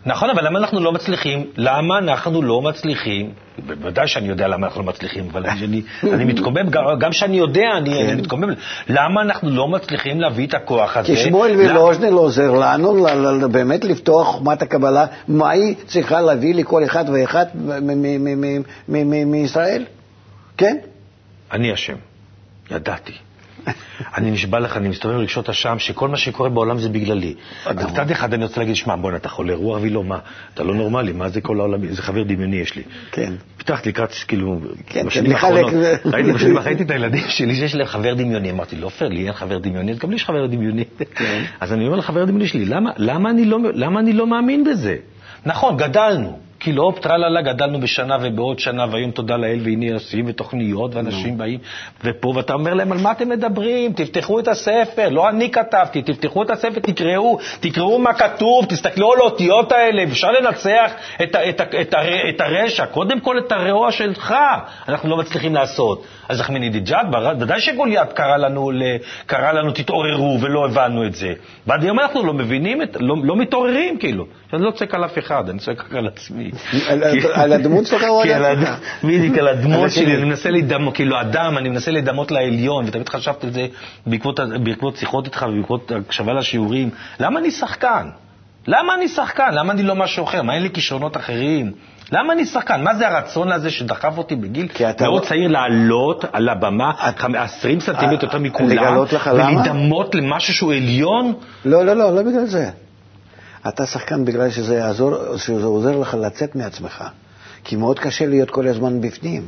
נכון, 0.07 0.29
אבל 0.29 0.45
למה 0.45 0.59
אנחנו 0.59 0.79
לא 0.79 0.91
מצליחים? 0.91 1.45
למה 1.57 1.97
אנחנו 1.97 2.41
לא 2.41 2.61
מצליחים? 2.61 3.31
בוודאי 3.65 4.07
שאני 4.07 4.27
יודע 4.27 4.47
למה 4.47 4.67
אנחנו 4.67 4.81
לא 4.81 4.87
מצליחים, 4.87 5.27
אבל 5.31 5.45
אני, 5.45 5.81
אני, 6.13 6.25
מתקומם, 6.25 6.69
גם, 6.69 6.83
גם 6.99 7.11
שאני 7.11 7.37
יודע, 7.37 7.69
אני, 7.77 7.89
כן. 7.93 8.09
אני 8.09 8.21
מתקומם. 8.21 8.49
למה 8.89 9.21
אנחנו 9.21 9.49
לא 9.49 9.67
מצליחים 9.67 10.21
להביא 10.21 10.47
את 10.47 10.53
הכוח 10.53 10.97
הזה? 10.97 11.07
כי 11.07 11.17
שמואל 11.17 11.51
למה- 11.51 11.71
ולוז'נל 11.71 12.13
עוזר 12.13 12.51
לנו 12.53 13.49
באמת 13.49 13.85
לפתוח 13.85 14.27
חוכמת 14.27 14.61
הקבלה, 14.61 15.05
מה 15.27 15.49
היא 15.49 15.75
צריכה 15.85 16.21
להביא 16.21 16.55
לכל 16.55 16.83
אחד 16.83 17.05
ואחד 17.13 17.45
מ- 17.55 17.87
מ- 17.87 18.23
מ- 18.23 18.41
מ- 18.41 18.61
מ- 18.87 19.09
מ- 19.09 19.31
מישראל. 19.31 19.85
כן? 20.57 20.77
אני 21.51 21.73
אשם, 21.73 21.95
ידעתי. 22.71 23.13
אני 24.17 24.31
נשבע 24.31 24.59
לך, 24.59 24.77
אני 24.77 24.89
מסתובב 24.89 25.15
רגשות 25.15 25.49
אשם, 25.49 25.79
שכל 25.79 26.07
מה 26.09 26.17
שקורה 26.17 26.49
בעולם 26.49 26.79
זה 26.79 26.89
בגללי. 26.89 27.33
מצד 27.75 28.11
אחד 28.11 28.33
אני 28.33 28.43
רוצה 28.43 28.59
להגיד, 28.59 28.75
שמע, 28.75 28.95
בוא'נה, 28.95 29.17
אתה 29.17 29.29
חולה 29.29 29.55
רוח 29.55 29.79
ולא, 29.81 30.03
מה? 30.03 30.17
אתה 30.53 30.63
לא 30.63 30.75
נורמלי, 30.75 31.11
מה 31.11 31.29
זה 31.29 31.41
כל 31.41 31.59
העולם? 31.59 31.83
איזה 31.83 32.01
חבר 32.01 32.23
דמיוני 32.23 32.55
יש 32.55 32.75
לי. 32.75 32.83
כן. 33.11 33.33
פיתחתי 33.57 33.89
לקראת, 33.89 34.13
כאילו, 34.27 34.59
כן, 34.87 35.05
בשנים 35.05 35.25
כן, 35.31 35.35
האחרונות, 35.35 35.73
לחלק- 35.73 36.05
ראיתי 36.13 36.31
בשנים 36.33 36.33
האחרונות, 36.33 36.65
ראיתי 36.65 36.83
את 36.83 36.91
הילדים 36.91 37.23
שלי 37.27 37.55
שיש 37.55 37.75
להם 37.75 37.87
חבר 37.87 38.13
דמיוני, 38.13 38.51
אמרתי, 38.51 38.75
לא 38.75 38.89
פייר, 38.89 39.09
לי 39.09 39.25
אין 39.25 39.33
חבר 39.33 39.57
דמיוני, 39.57 39.91
אז 39.91 39.97
גם 39.99 40.09
לי 40.09 40.15
יש 40.15 40.25
חבר 40.25 40.45
דמיוני. 40.47 40.83
כן. 41.15 41.41
אז 41.59 41.73
אני 41.73 41.85
אומר 41.87 41.97
לחבר 41.97 42.25
דמיוני 42.25 42.47
שלי, 42.47 42.65
לא- 42.65 42.77
למה 43.73 43.99
אני 43.99 44.13
לא 44.13 44.27
מאמין 44.27 44.63
בזה? 44.63 44.95
נכון, 45.45 45.77
גדלנו. 45.77 46.39
כאילו, 46.59 46.83
הופ, 46.83 46.99
טרללה, 46.99 47.41
גדלנו 47.41 47.79
בשנה 47.79 48.17
ובעוד 48.21 48.59
שנה, 48.59 48.85
והיום 48.91 49.11
תודה 49.11 49.37
לאל, 49.37 49.59
והנה 49.63 49.93
עושים 49.93 50.25
ותוכניות, 50.27 50.95
ואנשים 50.95 51.37
באים, 51.37 51.59
ופה, 52.03 52.33
ואתה 52.35 52.53
אומר 52.53 52.73
להם, 52.73 52.91
על 52.91 52.97
מה 52.97 53.11
אתם 53.11 53.29
מדברים? 53.29 53.93
תפתחו 53.93 54.39
את 54.39 54.47
הספר, 54.47 55.09
לא 55.09 55.29
אני 55.29 55.51
כתבתי, 55.51 56.01
תפתחו 56.01 56.43
את 56.43 56.49
הספר, 56.49 56.79
תקראו, 56.79 57.39
תקראו 57.59 57.99
מה 57.99 58.13
כתוב, 58.13 58.65
תסתכלו 58.65 59.13
על 59.13 59.19
האותיות 59.19 59.71
האלה, 59.71 60.03
אפשר 60.03 60.31
לנצח 60.31 60.91
את, 61.23 61.35
את, 61.49 61.61
את, 61.81 61.93
הר- 61.93 62.29
את 62.29 62.41
הרשע, 62.41 62.85
קודם 62.85 63.19
כל 63.19 63.37
את 63.37 63.51
הרוע 63.51 63.91
שלך, 63.91 64.35
אנחנו 64.87 65.09
לא 65.09 65.17
מצליחים 65.17 65.55
לעשות. 65.55 66.03
אז 66.29 66.41
אחמדינג'אד, 66.41 67.07
ודאי 67.39 67.59
שגוליית 67.61 68.13
קרא 68.13 68.37
לנו, 68.37 68.71
קרא 69.25 69.51
לנו, 69.51 69.71
תתעוררו, 69.71 70.37
ולא 70.41 70.65
הבנו 70.65 71.05
את 71.05 71.15
זה. 71.15 71.33
ועד 71.67 71.83
היום 71.83 71.99
אנחנו 71.99 72.23
לא 72.23 72.33
מבינים, 72.33 72.81
את, 72.81 72.97
לא, 72.99 73.15
לא 73.23 73.35
מתעוררים, 73.35 73.97
כאילו. 73.97 74.25
אני 74.53 74.63
לא 74.63 74.71
צועק 74.71 74.95
על 74.95 75.05
אף 75.05 75.17
אחד, 75.17 75.49
אני 75.49 75.59
צועק 75.59 75.79
רק 75.85 75.93
על 75.95 76.07
עצמי. 76.07 76.46
על- 77.33 77.53
הדמות 77.53 77.85
שלך 77.85 78.03
עצמך? 78.03 78.69
הד- 78.69 78.79
בדיוק, 79.03 79.37
על 79.37 79.47
הדמות. 79.47 79.91
שלי, 79.91 80.15
אני 80.15 80.23
מנסה 80.23 80.49
להידמות, 80.51 80.95
כאילו 80.95 81.21
אדם, 81.21 81.57
אני 81.57 81.69
מנסה 81.69 81.91
להידמות 81.91 82.31
לעליון, 82.31 82.85
ותמיד 82.87 83.09
חשבתי 83.09 83.47
על 83.47 83.53
זה 83.53 83.67
בעקבות, 84.05 84.97
שיחות 84.97 85.25
איתך 85.25 85.45
ובעקבות 85.49 85.91
הקשבה 85.91 86.33
לשיעורים. 86.33 86.89
למה 87.19 87.39
אני 87.39 87.51
שחקן? 87.51 88.07
למה 88.67 88.93
אני 88.95 89.07
שחקן? 89.07 89.49
למה 89.53 89.73
אני 89.73 89.83
לא 89.83 89.95
משהו 89.95 90.23
אחר? 90.23 90.41
מה, 90.41 90.53
אין 90.53 90.63
לי 90.63 90.69
כישרונות 90.69 91.17
אחרים? 91.17 91.71
למה 92.11 92.33
אני 92.33 92.45
שחקן? 92.45 92.83
מה 92.83 92.95
זה 92.95 93.07
הרצון 93.07 93.51
הזה 93.51 93.69
שדחף 93.71 94.17
אותי 94.17 94.35
בגיל 94.35 94.67
מאוד 95.01 95.21
לא- 95.21 95.27
צעיר 95.27 95.47
לעלות 95.47 96.25
על 96.33 96.49
הבמה, 96.49 96.91
20 97.35 97.79
סנטימטר 97.79 98.25
יותר 98.25 98.39
מכולם? 98.39 98.97
ולהידמות 99.33 100.15
למשהו 100.15 100.53
שהוא 100.53 100.73
עליון? 100.73 101.33
לא, 101.65 101.85
לא, 101.85 101.93
לא, 101.93 102.15
לא 102.15 102.21
בגלל 102.21 102.45
זה. 102.45 102.69
אתה 103.67 103.85
שחקן 103.85 104.25
בגלל 104.25 104.49
שזה 104.49 104.75
יעזור, 104.75 105.37
שזה 105.37 105.65
עוזר 105.65 105.95
לך 105.97 106.13
לצאת 106.13 106.55
מעצמך. 106.55 107.03
כי 107.63 107.75
מאוד 107.75 107.99
קשה 107.99 108.25
להיות 108.25 108.49
כל 108.51 108.67
הזמן 108.67 109.01
בפנים. 109.01 109.45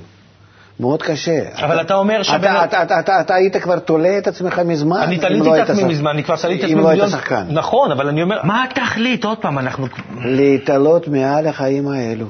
מאוד 0.80 1.02
קשה. 1.04 1.40
אבל 1.66 1.82
אתה 1.82 1.96
אומר 1.96 2.24
שבן- 2.24 2.38
אתה, 2.38 2.64
אתה, 2.64 2.84
אתה, 2.84 3.00
אתה, 3.00 3.22
אתה 3.22 3.34
היית 3.36 3.58
כבר 3.58 3.80
תולה 3.80 4.18
את 4.18 4.28
עצמך 4.28 4.60
מזמן. 4.66 4.98
אני 5.02 5.18
תליתי 5.18 5.46
לא 5.50 5.64
את 5.64 5.70
עצמי 5.70 5.84
מזמן, 5.84 6.12
אני 6.12 6.24
כבר 6.24 6.38
סליתי 6.38 6.60
את 6.60 6.64
עצמי 6.64 6.74
אם 6.80 6.84
לא 6.84 6.90
היית 6.90 7.10
שחקן. 7.12 7.46
נכון, 7.50 7.92
אבל 7.92 8.08
אני 8.08 8.22
אומר, 8.24 8.40
מה 8.44 8.64
התכלית? 8.64 9.24
עוד 9.26 9.38
פעם, 9.38 9.60
אנחנו... 9.60 9.88
להתעלות 10.26 11.08
מעל 11.08 11.48
החיים 11.48 11.88
האלו, 11.88 12.26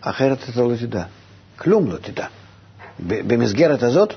אחרת 0.00 0.38
אתה 0.52 0.62
לא 0.62 0.76
תדע. 0.80 1.02
כלום 1.58 1.90
לא 1.90 1.96
תדע. 1.96 2.26
במסגרת 3.00 3.82
הזאת, 3.82 4.14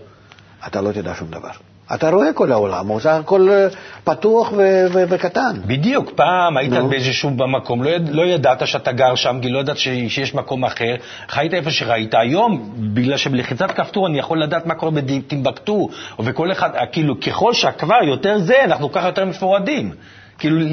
אתה 0.68 0.82
לא 0.82 0.92
תדע 0.92 1.14
שום 1.16 1.28
דבר. 1.32 1.50
אתה 1.94 2.10
רואה 2.10 2.34
כל 2.34 2.52
העולם, 2.52 2.88
הוא 2.88 3.00
סך 3.00 3.10
הכל 3.10 3.50
אה, 3.50 3.68
פתוח 4.04 4.52
ו- 4.52 4.86
ו- 4.94 5.04
וקטן. 5.10 5.56
בדיוק, 5.66 6.12
פעם 6.16 6.58
היית 6.58 6.74
נו. 6.74 6.90
באיזשהו 6.90 7.30
מקום, 7.30 7.84
לא, 7.84 7.90
יד, 7.90 8.10
לא 8.10 8.22
ידעת 8.22 8.68
שאתה 8.68 8.92
גר 8.92 9.16
שם, 9.16 9.40
כי 9.42 9.50
לא 9.50 9.60
ידעת 9.60 9.78
ש, 9.78 9.88
שיש 10.08 10.36
מקום 10.36 10.66
אחר, 10.66 10.96
חיית 11.30 11.54
איפה 11.54 11.72
שראית. 11.72 12.16
היום, 12.16 12.70
בגלל 12.94 13.18
שבלחיצת 13.18 13.72
כפתור 13.72 14.08
אני 14.08 14.20
יכול 14.20 14.42
לדעת 14.42 14.66
מה 14.66 14.76
קורה 14.76 14.92
בטימבקטו, 14.92 15.88
וכל 16.20 16.52
אחד, 16.52 16.70
כאילו, 16.92 17.20
ככל 17.20 17.54
שהכבר 17.54 18.04
יותר 18.04 18.38
זה, 18.40 18.64
אנחנו 18.64 18.92
ככה 18.92 19.08
יותר 19.08 19.26
מפורדים. 19.26 19.92
כאילו, 20.38 20.66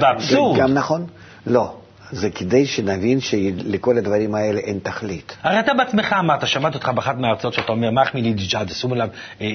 באבסורד. 0.00 0.58
גם 0.60 0.74
נכון? 0.74 1.06
לא. 1.46 1.72
זה 2.10 2.30
כדי 2.30 2.66
שנבין 2.66 3.20
שלכל 3.20 3.98
הדברים 3.98 4.34
האלה 4.34 4.60
אין 4.60 4.78
תכלית. 4.82 5.36
הרי 5.42 5.60
אתה 5.60 5.74
בעצמך 5.74 6.16
אמרת, 6.18 6.46
שמעתי 6.46 6.76
אותך 6.76 6.88
באחת 6.88 7.18
מההרצאות 7.18 7.54
שאתה 7.54 7.72
אומר, 7.72 7.90
מה 7.90 8.02
אחמדינג'אד, 8.02 8.70
עשו 8.70 8.92
עליו 8.92 9.08
אה, 9.40 9.46
אה, 9.46 9.52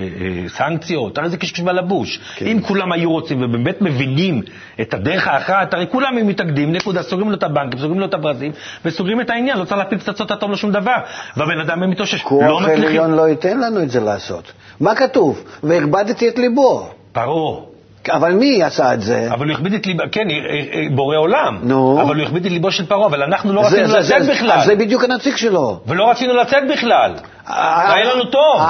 אה, 0.00 0.48
סנקציות, 0.48 1.18
הרי 1.18 1.28
זה 1.30 1.36
קשקוש 1.36 1.60
בלבוש. 1.60 2.20
כן. 2.36 2.46
אם 2.46 2.60
כולם 2.60 2.92
היו 2.92 3.12
רוצים 3.12 3.42
ובאמת 3.42 3.82
מבינים 3.82 4.42
את 4.80 4.94
הדרך 4.94 5.28
האחת, 5.28 5.74
הרי 5.74 5.86
כולם 5.90 6.18
הם 6.18 6.26
מתאגדים, 6.26 6.72
נקודה, 6.72 7.02
סוגרים 7.02 7.30
לו 7.30 7.36
את 7.36 7.42
הבנקים, 7.42 7.80
סוגרים 7.80 8.00
לו 8.00 8.06
את 8.06 8.14
הברזים, 8.14 8.52
וסוגרים 8.84 9.20
את 9.20 9.30
העניין, 9.30 9.58
לא 9.58 9.64
צריך 9.64 9.78
להפיל 9.78 9.98
פצצות 9.98 10.32
אטום 10.32 10.50
לו 10.50 10.56
שום 10.56 10.72
דבר. 10.72 10.96
והבן 11.36 11.60
אדם 11.60 11.90
מתאושש, 11.90 12.24
לא 12.24 12.28
כוח 12.28 12.62
מצליחים. 12.62 12.86
עליון 12.86 13.10
לא 13.14 13.28
ייתן 13.28 13.60
לנו 13.60 13.82
את 13.82 13.90
זה 13.90 14.00
לעשות. 14.00 14.52
מה 14.80 14.94
כתוב? 14.94 15.44
והכבדתי 15.62 16.28
את 16.28 16.38
ליבו. 16.38 16.90
פרעה. 17.12 17.75
אבל 18.10 18.32
מי 18.32 18.62
עשה 18.62 18.94
את 18.94 19.00
זה? 19.00 19.28
אבל 19.32 19.46
הוא 19.46 19.54
הכביד 19.54 19.74
את 19.74 19.86
ליבו, 19.86 20.02
כן, 20.12 20.30
אה, 20.30 20.36
אה, 20.36 20.80
אה, 20.80 20.86
בורא 20.94 21.16
עולם. 21.16 21.58
נו. 21.62 22.02
אבל 22.02 22.16
הוא 22.16 22.24
הכביד 22.24 22.46
את 22.46 22.52
ליבו 22.52 22.70
של 22.70 22.86
פרעה, 22.86 23.06
אבל 23.06 23.22
אנחנו 23.22 23.52
לא 23.52 23.60
רצינו 23.60 23.96
לצאת 23.96 24.26
בכלל. 24.26 24.66
זה 24.66 24.74
בדיוק 24.74 25.04
הנציג 25.04 25.36
שלו. 25.36 25.80
ולא 25.86 26.10
רצינו 26.10 26.34
לצאת 26.34 26.62
בכלל. 26.72 27.14
היה 27.46 28.14
לנו 28.14 28.24
טוב. 28.24 28.60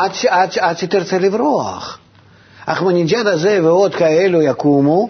עד 0.61 0.76
שתרצה 0.76 1.19
לברוח. 1.19 1.99
אחמדינג'אד 2.66 3.26
הזה 3.26 3.59
ועוד 3.62 3.95
כאלו 3.95 4.43
יקומו, 4.43 5.09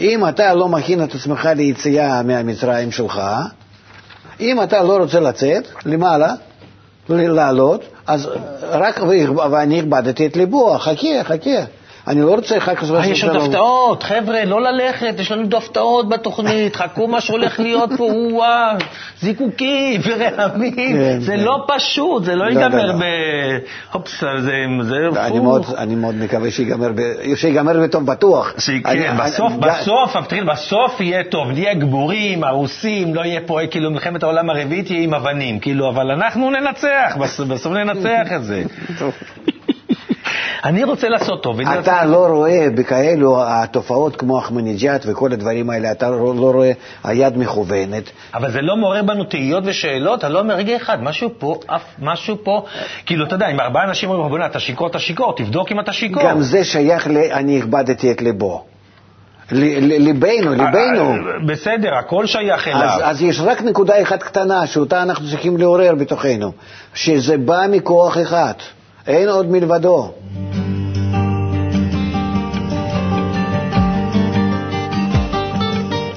אם 0.00 0.28
אתה 0.28 0.54
לא 0.54 0.68
מכין 0.68 1.04
את 1.04 1.14
עצמך 1.14 1.48
ליציאה 1.56 2.22
מהמצרים 2.22 2.92
שלך, 2.92 3.22
אם 4.40 4.62
אתה 4.62 4.82
לא 4.82 4.96
רוצה 4.96 5.20
לצאת 5.20 5.68
למעלה, 5.86 6.34
לעלות, 7.08 7.84
אז 8.06 8.28
רק, 8.62 9.00
ואני 9.50 9.80
הכבדתי 9.80 10.26
את 10.26 10.36
ליבו, 10.36 10.78
חכה, 10.78 11.24
חכה. 11.24 11.60
אני 12.10 12.20
לא 12.20 12.34
רוצה 12.34 12.58
אחר 12.58 12.74
כך... 12.74 12.90
אה, 12.90 13.06
יש 13.06 13.24
עוד 13.24 13.36
הפתעות, 13.36 14.02
חבר'ה, 14.02 14.44
לא 14.44 14.62
ללכת, 14.62 15.14
יש 15.18 15.32
לנו 15.32 15.42
עוד 15.42 15.54
הפתעות 15.54 16.08
בתוכנית, 16.08 16.76
חכו 16.76 17.08
מה 17.08 17.20
שהולך 17.20 17.60
להיות 17.60 17.90
פה, 17.96 18.04
וואו, 18.32 18.76
זיקוקים 19.20 20.00
ורעמים, 20.04 20.74
כן, 20.74 21.20
זה 21.20 21.32
כן. 21.32 21.40
לא 21.40 21.64
פשוט, 21.68 22.24
זה 22.24 22.34
לא 22.34 22.44
לא, 22.44 22.50
ייגמר 22.50 22.86
לא, 22.86 22.92
לא. 22.92 22.92
ב... 22.92 23.04
הופס, 23.92 24.20
זה... 24.40 24.54
אני. 25.78 25.94
מאוד, 25.94 26.14
מקווה 26.14 26.50
שיגמר, 27.34 27.80
בטוב 27.82 28.06
בטוח. 28.06 28.52
כן, 28.84 29.16
בסוף, 29.16 29.52
בסוף, 29.52 30.16
בסוף 30.52 31.00
יהיה 31.00 31.24
טוב, 31.24 31.50
נהיה 31.50 31.74
גבורים, 31.74 32.44
הרוסים, 32.44 33.14
לא 33.14 33.20
יהיה 33.20 33.40
פה, 33.46 33.58
כאילו 33.70 33.90
מלחמת 33.90 34.22
העולם 34.22 34.50
הרביעית 34.50 34.90
יהיה 34.90 35.02
עם 35.02 35.14
אבנים, 35.14 35.58
כאילו, 35.58 35.88
אבל 35.88 36.10
אנחנו 36.10 36.50
ננצח, 36.50 37.16
בסוף, 37.20 37.48
בסוף 37.48 37.72
ננצח 37.72 38.32
את 38.36 38.44
זה. 38.44 38.62
אני 40.64 40.84
רוצה 40.84 41.08
לעשות 41.08 41.42
טוב. 41.42 41.60
אתה 41.60 42.04
לא 42.04 42.26
רואה 42.26 42.66
בכאלו 42.74 43.44
התופעות 43.46 44.16
כמו 44.16 44.38
אחמדינג'אד 44.38 45.00
וכל 45.06 45.32
הדברים 45.32 45.70
האלה, 45.70 45.92
אתה 45.92 46.10
לא 46.10 46.34
לא 46.36 46.50
רואה 46.50 46.72
היד 47.04 47.38
מכוונת. 47.38 48.10
אבל 48.34 48.50
זה 48.50 48.60
לא 48.60 48.76
מעורר 48.76 49.02
בנו 49.02 49.24
תהיות 49.24 49.64
ושאלות, 49.66 50.18
אתה 50.18 50.28
לא 50.28 50.40
אומר 50.40 50.54
רגע 50.54 50.76
אחד, 50.76 51.02
משהו 51.02 51.30
פה, 51.38 51.60
אף, 51.66 51.82
משהו 51.98 52.36
פה, 52.44 52.64
כאילו, 53.06 53.26
אתה 53.26 53.34
יודע, 53.34 53.48
אם 53.48 53.60
ארבעה 53.60 53.84
אנשים 53.84 54.10
אומרים, 54.10 54.30
בוא'נה, 54.30 54.46
אתה 54.46 54.60
שיכור, 54.60 54.86
אתה 54.86 54.98
שיכור, 54.98 55.36
תבדוק 55.36 55.72
אם 55.72 55.80
אתה 55.80 55.92
שיכור. 55.92 56.22
גם 56.22 56.40
זה 56.40 56.64
שייך 56.64 57.06
ל... 57.06 57.16
אני 57.16 57.58
הכבדתי 57.58 58.10
את 58.10 58.22
ליבו. 58.22 58.64
ליבנו, 59.52 60.50
ליבנו. 60.50 61.10
אה, 61.10 61.16
בסדר, 61.46 61.94
הכל 61.94 62.26
שייך 62.26 62.68
אליו. 62.68 62.82
אז, 62.82 63.00
אז 63.02 63.22
יש 63.22 63.40
רק 63.40 63.62
נקודה 63.62 64.02
אחת 64.02 64.22
קטנה 64.22 64.66
שאותה 64.66 65.02
אנחנו 65.02 65.28
צריכים 65.28 65.56
לעורר 65.56 65.94
בתוכנו, 65.94 66.52
שזה 66.94 67.38
בא 67.38 67.66
מכוח 67.70 68.18
אחד, 68.18 68.52
אין 69.06 69.28
עוד 69.28 69.50
מלבדו. 69.50 70.10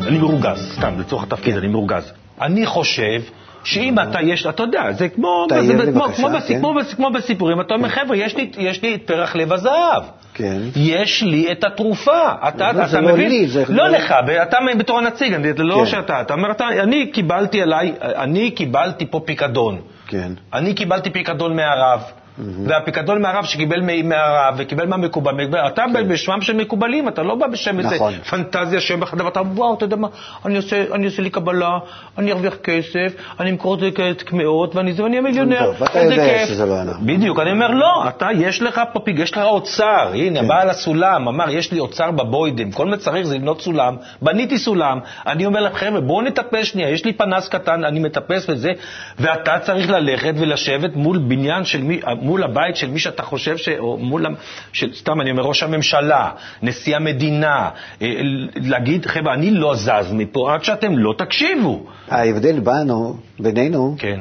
אני 0.07 0.17
מרוגז, 0.17 0.73
סתם, 0.77 0.99
לצורך 0.99 1.23
התפקיד, 1.23 1.57
אני 1.57 1.67
מרוגז. 1.67 2.11
אני 2.41 2.65
חושב 2.65 3.21
שאם 3.63 3.95
אתה, 3.99 4.21
יש, 4.21 4.45
אתה 4.45 4.63
יודע, 4.63 4.91
זה 4.91 5.09
כמו, 5.09 5.45
תעיר 5.49 5.63
זה, 5.77 5.85
לי 5.85 5.91
כמו, 5.91 6.03
בבקשה, 6.03 6.17
כמו, 6.17 6.29
בס- 6.37 6.47
כן. 6.47 6.59
כמו, 6.59 6.73
בס- 6.73 6.93
כמו 6.93 7.11
בסיפורים, 7.11 7.61
אתה 7.61 7.73
אומר, 7.73 7.89
חבר'ה, 7.89 8.17
יש 8.17 8.35
לי, 8.35 8.49
יש 8.57 8.81
לי 8.81 8.95
את 8.95 9.01
פרח 9.05 9.35
לב 9.35 9.53
הזהב. 9.53 10.03
כן. 10.33 10.57
יש 10.75 11.23
לי 11.23 11.51
את 11.51 11.63
התרופה. 11.63 12.19
אתה, 12.47 12.69
אתה 12.71 12.85
זה 12.87 13.01
לא 13.01 13.13
מבין? 13.13 13.29
לי, 13.29 13.47
זה 13.47 13.63
לא 13.69 13.75
לא- 13.75 13.87
לך, 13.97 14.13
אתה 14.43 14.57
בתור 14.77 14.97
הנציג, 14.97 15.33
אני- 15.33 15.47
לא 15.57 15.75
כן. 15.79 15.85
שאתה. 15.85 16.21
אתה 16.21 16.33
אומר, 16.33 16.51
אתה, 16.51 16.67
אני 16.83 17.07
קיבלתי 17.11 17.61
עליי, 17.61 17.93
אני 18.01 18.51
קיבלתי 18.51 19.05
פה 19.05 19.19
פיקדון. 19.25 19.77
כן. 20.07 20.31
אני 20.53 20.73
קיבלתי 20.73 21.09
פיקדון 21.09 21.55
מהרב, 21.55 22.01
והפיקדון 22.39 23.21
מהרב 23.21 23.45
שקיבל 23.45 23.81
מהרב 24.03 24.55
וקיבל 24.57 24.85
מהמקובל, 24.85 25.33
אתה 25.67 25.83
בא 25.93 26.03
בשמם 26.03 26.41
של 26.41 26.55
מקובלים, 26.55 27.07
אתה 27.07 27.23
לא 27.23 27.35
בא 27.35 27.47
בשם 27.47 27.79
איזה 27.79 27.89
כן. 27.89 27.95
נכון. 27.95 28.13
פנטזיה 28.13 28.81
שם 28.81 29.03
אחד, 29.03 29.21
ואתה, 29.21 29.41
וואו, 29.41 29.73
אתה 29.73 29.85
יודע 29.85 29.95
מה, 29.95 30.07
אני 30.45 30.57
עושה, 30.57 31.21
לי 31.21 31.29
קבלה, 31.29 31.77
אני 32.17 32.31
ארוויח 32.31 32.55
כסף, 32.55 33.13
אני 33.39 33.51
אמכור 33.51 33.75
את 33.75 33.79
זה 33.79 33.89
כקמעות, 34.17 34.75
ואני 34.75 34.93
אהיה 34.99 35.21
מיליונר. 35.21 35.65
טוב, 35.65 35.83
אתה 35.83 35.99
איזה 35.99 36.13
יודע. 36.13 36.47
שזה 36.47 36.65
לא 36.65 36.81
אנחנו. 36.81 37.05
בדיוק, 37.05 37.39
אני 37.39 37.51
אומר, 37.51 37.67
לא, 37.71 38.07
אתה, 38.07 38.27
יש 38.35 38.61
לך 38.61 38.81
פה, 38.93 38.99
יש 39.07 39.31
לך 39.31 39.37
אוצר, 39.37 40.11
הנה, 40.13 40.39
כן. 40.39 40.47
בעל 40.47 40.69
הסולם 40.69 41.27
אמר, 41.27 41.49
יש 41.49 41.71
לי 41.71 41.79
אוצר 41.79 42.11
בבוידם, 42.11 42.71
כל 42.71 42.85
מה 42.85 42.95
שצריך 42.95 43.27
זה 43.27 43.35
לבנות 43.35 43.61
סולם, 43.61 43.95
בניתי 44.21 44.57
סולם, 44.57 44.99
אני 45.27 45.45
אומר 45.45 45.61
לכם, 45.61 45.75
חבר'ה, 45.75 46.01
בואו 46.01 46.21
נטפס 46.21 46.65
שנייה, 46.65 46.89
יש 46.89 47.05
לי 47.05 47.13
פנס 47.13 47.47
קטן, 47.47 47.83
אני 47.83 47.99
מטפס 47.99 48.49
בזה, 48.49 48.71
ואתה 49.19 49.59
צריך 49.59 49.89
ללכת 49.89 50.33
ולשבת 50.37 50.95
מול 50.95 51.17
בניין 51.17 51.63
של 51.65 51.81
מי, 51.81 51.99
מול 52.23 52.43
הבית 52.43 52.75
של 52.75 52.89
מי 52.89 52.99
שאתה 52.99 53.23
חושב, 53.23 53.57
ש, 53.57 53.69
או 53.69 53.97
מול, 53.97 54.25
של, 54.73 54.93
סתם, 54.93 55.21
אני 55.21 55.31
אומר, 55.31 55.43
ראש 55.43 55.63
הממשלה, 55.63 56.31
נשיא 56.61 56.95
המדינה, 56.95 57.69
אה, 58.01 58.07
להגיד, 58.55 59.05
חבר'ה, 59.05 59.33
אני 59.33 59.51
לא 59.51 59.75
זז 59.75 60.11
מפה 60.13 60.53
עד 60.53 60.63
שאתם 60.63 60.97
לא 60.97 61.13
תקשיבו. 61.17 61.85
ההבדל 62.07 62.59
בנו, 62.59 63.17
בינינו, 63.39 63.95
כן. 63.99 64.19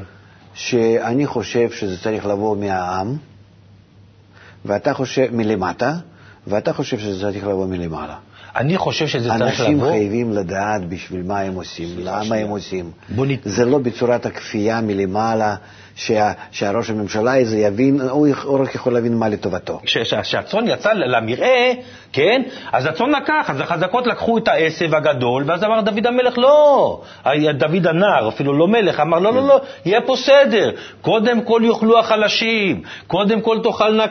שאני 0.54 1.26
חושב 1.26 1.70
שזה 1.70 2.02
צריך 2.02 2.26
לבוא 2.26 2.56
מהעם, 2.56 3.16
ואתה 4.64 4.94
חושב, 4.94 5.26
מלמטה, 5.32 5.92
ואתה 6.46 6.72
חושב 6.72 6.98
שזה 6.98 7.20
צריך 7.20 7.46
לבוא 7.46 7.66
מלמעלה. 7.66 8.16
אני 8.56 8.78
חושב 8.78 9.06
שזה 9.06 9.28
צריך 9.28 9.42
אנשים 9.42 9.76
לבוא... 9.76 9.90
חייבים 9.90 10.32
לדעת 10.32 10.88
בשביל 10.88 11.22
מה 11.22 11.40
הם 11.40 11.54
עושים, 11.54 11.88
למה. 11.98 12.36
הם 12.36 12.48
עושים. 12.48 12.90
זה 13.44 13.64
לא 13.64 13.78
בצורת 13.78 14.26
הכפייה 14.26 14.80
מלמעלה, 14.80 15.56
שה, 15.96 16.32
שהראש 16.50 16.90
הממשלה 16.90 17.40
הזה 17.40 17.58
יבין, 17.58 18.00
הוא, 18.00 18.28
רק 18.62 18.74
יכול 18.74 18.92
להבין 18.92 19.14
מה 19.14 19.28
לטובתו. 19.28 19.80
כשהצאן 19.84 20.68
יצא 20.68 20.92
למרעה, 20.92 21.72
כן, 22.12 22.42
אז 22.72 22.86
הצאן 22.86 23.10
לקח, 23.10 23.50
אז 23.50 23.60
החזקות 23.60 24.06
לקחו 24.06 24.38
את 24.38 24.48
העשב 24.48 24.94
הגדול, 24.94 25.44
ואז 25.46 25.64
אמר 25.64 25.80
דוד 25.80 26.06
המלך, 26.06 26.38
לא, 26.38 27.00
דוד 27.54 27.86
הנער, 27.86 28.28
אפילו 28.28 28.52
לא 28.58 28.68
מלך, 28.68 29.00
אמר, 29.00 29.18
לא, 29.18 29.32
לא, 29.32 29.42
לא, 29.48 29.60
יהיה 29.84 30.00
פה 30.00 30.16
סדר, 30.16 30.70
קודם 31.00 31.40
כל 31.40 31.62
יאכלו 31.64 31.98
החלשים, 31.98 32.82
קודם 33.06 33.40
כל 33.40 33.58
תאכלנה 33.62 34.04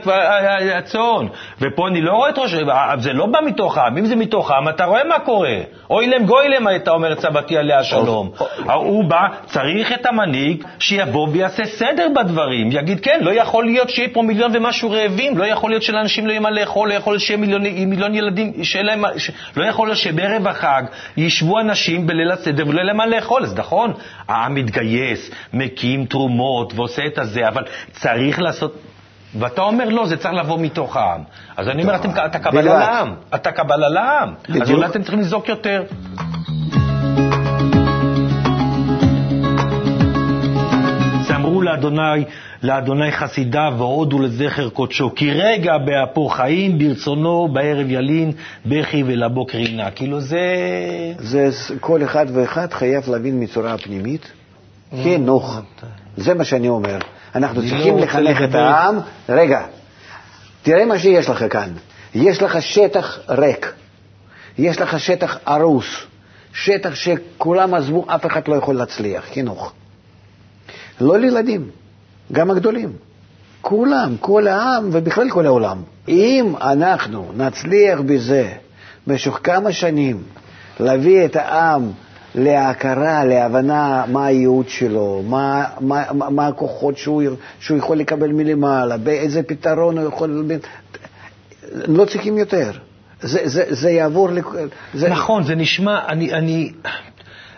הצאן, 0.76 1.28
ופה 1.62 1.88
אני 1.88 2.02
לא 2.02 2.12
רואה 2.12 2.30
את 2.30 2.38
ראש, 2.38 2.56
זה 3.00 3.14
לא 3.14 3.26
בא 3.26 3.40
מתוך 3.46 3.78
העם, 3.78 3.98
אם 3.98 4.06
זה 4.06 4.16
מתוך 4.16 4.52
העם, 4.52 4.70
אתה 4.70 4.86
רואה 4.86 5.04
מה 5.04 5.20
קורה, 5.20 5.58
אוי 5.90 6.08
להם 6.08 6.26
גוי 6.26 6.50
להם, 6.50 6.68
הייתה 6.68 6.92
אומרת 6.92 7.20
סבתי 7.20 7.58
עליה 7.58 7.80
השלום. 7.80 8.32
הוא 8.74 9.06
בא, 9.06 9.28
צריך 9.46 9.92
את 9.92 10.06
המנהיג 10.06 10.64
שיבוא 10.80 11.28
ויעשה 11.32 11.66
סדר 11.66 12.08
בדברים, 12.16 12.72
יגיד, 12.72 13.00
כן, 13.00 13.20
לא 13.22 13.34
יכול 13.34 13.66
להיות 13.66 13.90
שיהיה 13.90 14.10
פה 14.14 14.22
מיליון 14.22 14.52
ומשהו 14.56 14.92
רעבים, 14.92 15.38
לא 15.38 15.46
יכול 15.46 15.70
להיות 15.72 15.84
שלאנשים 15.84 16.28
לא 16.28 16.32
יהיה 16.32 16.40
מה 16.40 16.52
לאכול, 16.52 16.90
לא 16.90 16.94
יכול 16.94 17.14
להיות 17.14 17.24
שיהיה 17.24 17.38
מיליון, 17.38 17.66
מיליון 17.92 18.16
ילדים, 18.16 18.64
שיהיה 18.64 18.84
להם, 18.86 19.04
ש... 19.18 19.32
לא 19.56 19.66
יכול 19.66 19.88
להיות 19.88 19.98
שבערב 19.98 20.48
החג 20.48 20.84
ישבו 21.18 21.60
אנשים 21.60 22.08
בליל 22.08 22.32
הסדר 22.32 22.68
ולא 22.68 22.76
יהיה 22.78 22.84
להם 22.84 22.98
מה 22.98 23.06
לאכול, 23.06 23.44
אז 23.44 23.56
נכון, 23.58 23.94
העם 24.28 24.56
מתגייס, 24.56 25.32
מקים 25.54 26.06
תרומות 26.06 26.74
ועושה 26.76 27.06
את 27.06 27.18
הזה, 27.18 27.48
אבל 27.48 27.64
צריך 27.92 28.40
לעשות... 28.40 28.78
ואתה 29.40 29.62
אומר, 29.62 29.90
לא, 29.90 30.06
זה 30.06 30.18
צריך 30.18 30.34
לבוא 30.34 30.60
מתוך 30.60 30.98
העם. 30.98 31.24
אז 31.58 31.68
אני 31.70 31.84
אומר, 31.84 31.96
אתם, 31.96 32.10
אתה 32.10 32.40
קבלה 32.40 32.62
בלבד. 32.62 32.76
לעם, 32.76 33.16
אתה 33.36 33.52
קבלה 33.52 33.90
לעם. 33.90 34.34
אז 34.50 34.56
בדיוק. 34.56 34.70
אולי 34.70 34.86
אתם 34.86 35.02
צריכים 35.02 35.20
לזעוק 35.20 35.50
יותר. 35.50 35.84
שאמרו 41.28 41.62
לאדוני, 41.62 42.26
לאדוני 42.64 43.12
חסידיו 43.12 43.74
והודו 43.78 44.20
לזכר 44.20 44.70
קודשו, 44.70 45.16
כי 45.16 45.32
רגע 45.32 45.78
באפו 45.78 46.30
חיים, 46.30 46.78
ברצונו 46.78 47.48
בערב 47.48 47.90
ילין, 47.90 48.32
בכי 48.66 49.04
ולבוקר 49.06 49.58
רינה. 49.58 49.92
כאילו 49.92 50.22
זה... 50.22 50.40
זה 51.20 51.50
כל 51.80 52.04
אחד 52.04 52.26
ואחד 52.34 52.74
חייב 52.74 53.10
להבין 53.10 53.44
מצורה 53.44 53.74
הפנימית, 53.74 54.32
חינוך. 55.04 55.60
זה 56.18 56.34
מה 56.34 56.44
שאני 56.44 56.68
אומר. 56.70 56.98
אנחנו 57.36 57.62
צריכים 57.62 57.98
לחנך 57.98 58.42
את. 58.42 58.56
העם. 58.56 59.00
רגע, 59.30 59.66
תראה 60.64 60.86
מה 60.86 61.00
שיש 61.00 61.30
לך 61.30 61.46
כאן. 61.50 61.70
יש 62.16 62.42
לך 62.42 62.62
שטח 62.62 63.20
ריק, 63.30 63.74
יש 64.58 64.82
לך 64.82 65.00
שטח 65.00 65.38
הרוס, 65.46 66.06
שטח 66.54 66.96
שכולם 66.96 67.74
עזבו, 67.74 68.06
אף 68.08 68.26
אחד 68.26 68.48
לא 68.48 68.56
יכול 68.56 68.76
להצליח, 68.76 69.24
חינוך. 69.34 69.74
לא 71.02 71.20
לילדים, 71.20 71.70
גם 72.32 72.52
הגדולים. 72.52 72.90
כולם, 73.62 74.16
כל 74.20 74.48
העם 74.48 74.90
ובכלל 74.92 75.30
כל 75.30 75.46
העולם. 75.46 75.78
אם 76.08 76.54
אנחנו 76.62 77.32
נצליח 77.38 78.00
בזה 78.06 78.50
במשך 79.08 79.40
כמה 79.44 79.72
שנים 79.72 80.24
להביא 80.80 81.26
את 81.26 81.36
העם 81.36 81.92
להכרה, 82.36 83.26
להבנה 83.26 84.04
מה 84.08 84.26
הייעוד 84.26 84.70
שלו, 84.70 85.24
מה, 85.28 85.66
מה, 85.80 86.04
מה, 86.14 86.48
הכוחות 86.48 86.98
שהוא, 86.98 87.24
שהוא 87.60 87.78
יכול 87.78 87.98
לקבל 87.98 88.32
מלמעלה, 88.32 88.98
באיזה 88.98 89.44
פתרון 89.44 89.98
הוא 89.98 90.08
יכול... 90.08 90.46
לא 91.74 92.06
צריכים 92.06 92.38
יותר. 92.38 92.72
זה, 93.22 93.40
זה, 93.44 93.64
זה 93.70 93.90
יעבור... 93.92 94.30
לכ... 94.30 94.56
זה... 94.94 95.10
נכון, 95.10 95.44
זה 95.44 95.56
נשמע, 95.56 96.00
אני, 96.08 96.34
אני, 96.34 96.72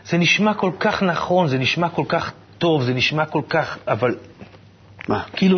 זה 0.09 0.17
נשמע 0.17 0.53
כל 0.53 0.71
כך 0.79 1.03
נכון, 1.03 1.47
זה 1.47 1.57
נשמע 1.57 1.89
כל 1.89 2.03
כך 2.07 2.31
טוב, 2.57 2.83
זה 2.83 2.93
נשמע 2.93 3.25
כל 3.25 3.41
כך, 3.49 3.77
אבל 3.87 4.15
מה? 5.07 5.19
כאילו, 5.35 5.57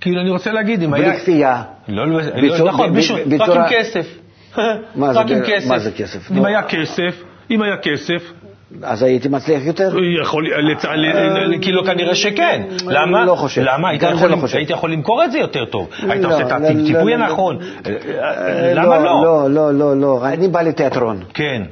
כאילו 0.00 0.20
אני 0.20 0.30
רוצה 0.30 0.52
להגיד, 0.52 0.82
אם 0.82 0.94
היה... 0.94 1.08
בלי 1.10 1.20
כפייה. 1.20 1.62
לא, 1.88 2.08
לא, 2.08 2.18
בצורה- 2.18 2.58
לא, 2.58 2.68
נכון, 2.68 2.90
מישהו, 2.90 3.16
רק 3.40 3.50
עם 3.56 3.62
כסף. 3.70 4.06
רק 5.00 5.30
עם 5.30 5.40
כסף. 5.46 5.68
מה 5.68 5.78
זה 5.78 5.90
כסף? 5.92 6.30
אם. 6.30 6.44
היה 6.44 6.62
כסף, 6.62 7.22
אם 7.50 7.62
היה 7.62 7.76
כסף, 7.76 8.32
אז 8.82 9.02
הייתי 9.02 9.28
מצליח 9.28 9.62
יותר? 9.66 9.90
יכול, 10.22 10.46
לצ... 10.72 10.84
ל- 10.84 11.58
כאילו 11.62 11.84
כנראה 11.84 12.14
שכן. 12.14 12.62
למה? 12.86 13.24
לא 13.24 13.34
חושב. 13.34 13.62
למה? 13.64 13.88
היית 13.88 14.02
יכול, 14.02 14.30
לא. 14.30 14.36
היית 14.52 14.70
יכול 14.70 14.92
למכור 14.92 15.24
את 15.24 15.32
זה 15.32 15.38
יותר 15.38 15.64
טוב. 15.64 15.88
היית 16.08 16.22
לא, 16.24 16.28
עושה 16.28 16.42
את 16.46 16.50
לא, 16.50 16.58
לא, 16.58 17.04
לא. 17.04 17.24
הנכון. 17.24 17.58
אה, 17.86 18.74
למה 18.74 18.98
לא? 18.98 19.22
לא, 19.24 19.50
לא, 19.50 19.74
לא, 19.74 19.96
לא. 19.96 20.26
אני 20.28 20.48
בא 20.48 20.62
לתיאטרון. 20.62 21.20
כן. 21.34 21.62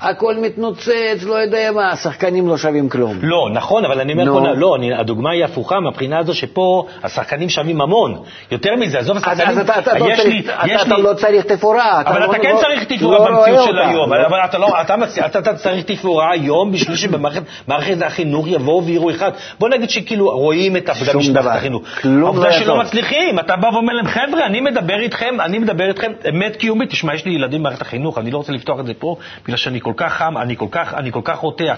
הכל 0.00 0.34
מתנוצץ, 0.36 0.90
לא 1.22 1.34
יודע 1.34 1.70
מה, 1.74 1.90
השחקנים 1.90 2.48
לא 2.48 2.56
שווים 2.58 2.88
כלום. 2.88 3.18
לא, 3.22 3.48
נכון, 3.52 3.84
אבל 3.84 4.00
אני 4.00 4.12
אומר, 4.12 4.24
נו. 4.24 4.34
פה, 4.34 4.48
לא, 4.56 4.76
אני, 4.76 4.94
הדוגמה 4.94 5.30
היא 5.30 5.44
הפוכה 5.44 5.80
מהבחינה 5.80 6.18
הזו 6.18 6.34
שפה 6.34 6.86
השחקנים 7.02 7.48
שווים 7.48 7.80
המון. 7.80 8.14
יותר 8.50 8.76
מזה, 8.76 8.98
עזוב 8.98 9.16
אז, 9.16 9.22
השחקנים, 9.22 9.48
אז 9.48 9.58
אתה, 9.58 9.78
אתה, 9.78 9.98
לא 9.98 10.06
יש 10.10 10.20
צריך, 10.20 10.28
לי, 10.34 10.40
אתה, 10.40 10.62
יש 10.66 10.82
אתה 10.82 10.96
לי, 10.96 11.02
לא 11.02 11.14
צריך 11.14 11.44
תפאורה. 11.44 12.02
אבל 12.06 12.20
לא, 12.20 12.30
אתה 12.30 12.38
כן 12.42 12.54
לא, 12.54 12.60
צריך 12.60 12.84
תפאורה 12.84 13.18
לא 13.30 13.36
במציאות 13.40 13.64
של 13.64 13.78
אותה. 13.78 13.88
היום, 13.88 14.12
אבל 14.12 14.38
אתה 14.44 14.58
לא, 14.58 14.80
אתה 14.80 14.96
מצ- 14.96 15.18
אתה 15.18 15.38
אתה 15.38 15.54
צריך 15.54 15.84
תפאורה 15.84 16.30
היום 16.32 16.72
בשביל 16.72 16.96
שבמערכת 16.96 17.42
החינוך 18.02 18.46
יבואו 18.48 18.84
ויראו 18.84 19.10
אחד. 19.10 19.30
בוא 19.58 19.68
נגיד 19.68 19.90
שכאילו 19.90 20.30
רואים 20.30 20.76
את 20.76 20.88
עבודת 20.88 21.10
שום 21.12 21.20
משפחת 21.20 21.40
דבר. 21.40 21.50
החינוך. 21.50 21.82
כלום 22.02 22.22
עובדה 22.22 22.46
לא 22.46 22.52
שלא. 22.52 22.78
מצליחים, 22.78 23.38
אתה 23.38 23.56
בא 23.56 23.66
ואומר 23.66 23.92
להם, 23.94 24.06
חבר'ה, 24.06 24.46
אני 24.46 24.60
מדבר 24.60 25.00
איתכם, 25.00 25.34
אני 25.40 25.58
מדבר 25.58 25.88
איתכם 25.88 26.12
אמת 26.28 26.56
קיומית. 26.56 26.90
תשמע, 26.90 27.14
יש 27.14 27.24
לי 27.24 27.32
ילדים 27.32 27.60
במערכת 27.60 27.82
החינוך, 27.82 28.18
אני 28.18 28.30
לא 28.30 28.36
רוצה 28.38 28.52
לפתוח 28.52 28.80
את 28.80 28.86
זה 28.86 28.92
פה, 28.98 29.16
בגלל 29.44 29.56
שאני 29.56 29.80
כל 29.84 29.92
כך 29.96 30.12
חם, 30.12 30.38
אני 30.38 30.56
כל 30.56 30.68
כך, 30.70 30.94
אני 30.94 31.12
כל 31.12 31.20
כך 31.24 31.38
רותח. 31.38 31.76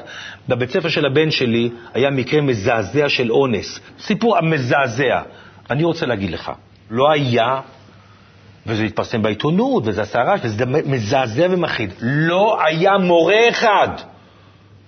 בבית 0.49 0.71
ספר 0.71 0.89
של 0.89 1.07
הבן 1.07 1.31
שלי 1.31 1.71
היה 1.95 2.11
מקרה 2.11 2.41
מזעזע 2.41 3.09
של 3.09 3.33
אונס. 3.33 3.81
סיפור 4.01 4.41
מזעזע. 4.41 5.23
אני 5.71 5.85
רוצה 5.85 6.07
להגיד 6.07 6.31
לך, 6.31 6.53
לא 6.91 7.11
היה 7.11 7.61
וזה 8.67 8.83
התפרסם 8.83 9.23
בעיתונות, 9.23 9.83
וזה 9.87 10.03
עשה 10.03 10.23
רעש, 10.23 10.41
וזה 10.43 10.67
מזעזע 10.67 11.47
ומחריד. 11.51 11.93
לא 12.01 12.59
היה 12.65 12.99
מורה 12.99 13.49
אחד 13.51 13.89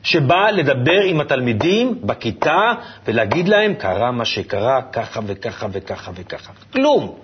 שבא 0.02 0.50
לדבר 0.50 1.00
עם 1.04 1.20
התלמידים 1.20 1.98
בכיתה 2.02 2.72
ולהגיד 3.06 3.48
להם, 3.48 3.74
קרה 3.74 4.10
מה 4.10 4.24
שקרה, 4.24 4.82
ככה 4.92 5.20
וככה 5.26 5.66
וככה 5.72 6.10
וככה. 6.14 6.52
כלום. 6.72 7.14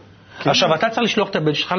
עכשיו, 0.44 0.74
אתה 0.74 0.90
צריך 0.90 1.02
לשלוח 1.02 1.30
את 1.30 1.36
הבן 1.36 1.54
שלך. 1.54 1.74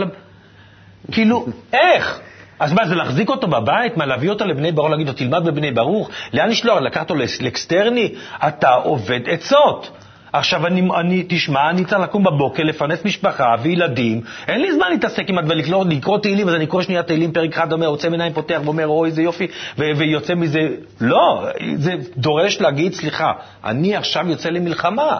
כאילו, 1.11 1.45
איך? 1.73 2.19
אז 2.59 2.73
מה, 2.73 2.87
זה 2.87 2.95
להחזיק 2.95 3.29
אותו 3.29 3.47
בבית? 3.47 3.97
מה, 3.97 4.05
להביא 4.05 4.29
אותו 4.29 4.45
לבני 4.45 4.71
ברוך, 4.71 4.89
להגיד 4.89 5.07
לו, 5.07 5.13
תלמד 5.13 5.45
בבני 5.45 5.71
ברוך? 5.71 6.09
לאן 6.33 6.49
לשלוח? 6.49 6.81
לקחת 6.81 7.09
אותו 7.09 7.23
לאקסטרני? 7.41 8.11
אתה 8.47 8.69
עובד 8.69 9.19
עצות. 9.29 9.91
עכשיו, 10.33 10.67
אני, 10.67 10.89
אני, 10.99 11.23
תשמע, 11.29 11.69
אני 11.69 11.85
צריך 11.85 12.01
לקום 12.01 12.23
בבוקר, 12.23 12.63
לפרנס 12.63 13.05
משפחה 13.05 13.55
וילדים, 13.61 14.21
אין 14.47 14.61
לי 14.61 14.73
זמן 14.73 14.89
להתעסק 14.89 15.29
עם 15.29 15.37
הדברים, 15.37 15.59
לקרוא, 15.59 15.85
לקרוא 15.85 16.17
תהילים, 16.17 16.49
אז 16.49 16.55
אני 16.55 16.67
קורא 16.67 16.83
שנייה 16.83 17.03
תהילים, 17.03 17.31
פרק 17.31 17.53
אחד 17.53 17.73
אומר, 17.73 17.87
עוצם 17.87 18.11
עיניים, 18.11 18.33
פותח 18.33 18.61
ואומר, 18.63 18.87
אוי, 18.87 19.09
איזה 19.09 19.21
יופי, 19.21 19.47
ו- 19.77 19.97
ויוצא 19.97 20.35
מזה, 20.35 20.59
לא, 21.01 21.47
זה 21.75 21.93
דורש 22.17 22.61
להגיד, 22.61 22.93
סליחה, 22.93 23.31
אני 23.63 23.95
עכשיו 23.95 24.29
יוצא 24.29 24.49
למלחמה. 24.49 25.17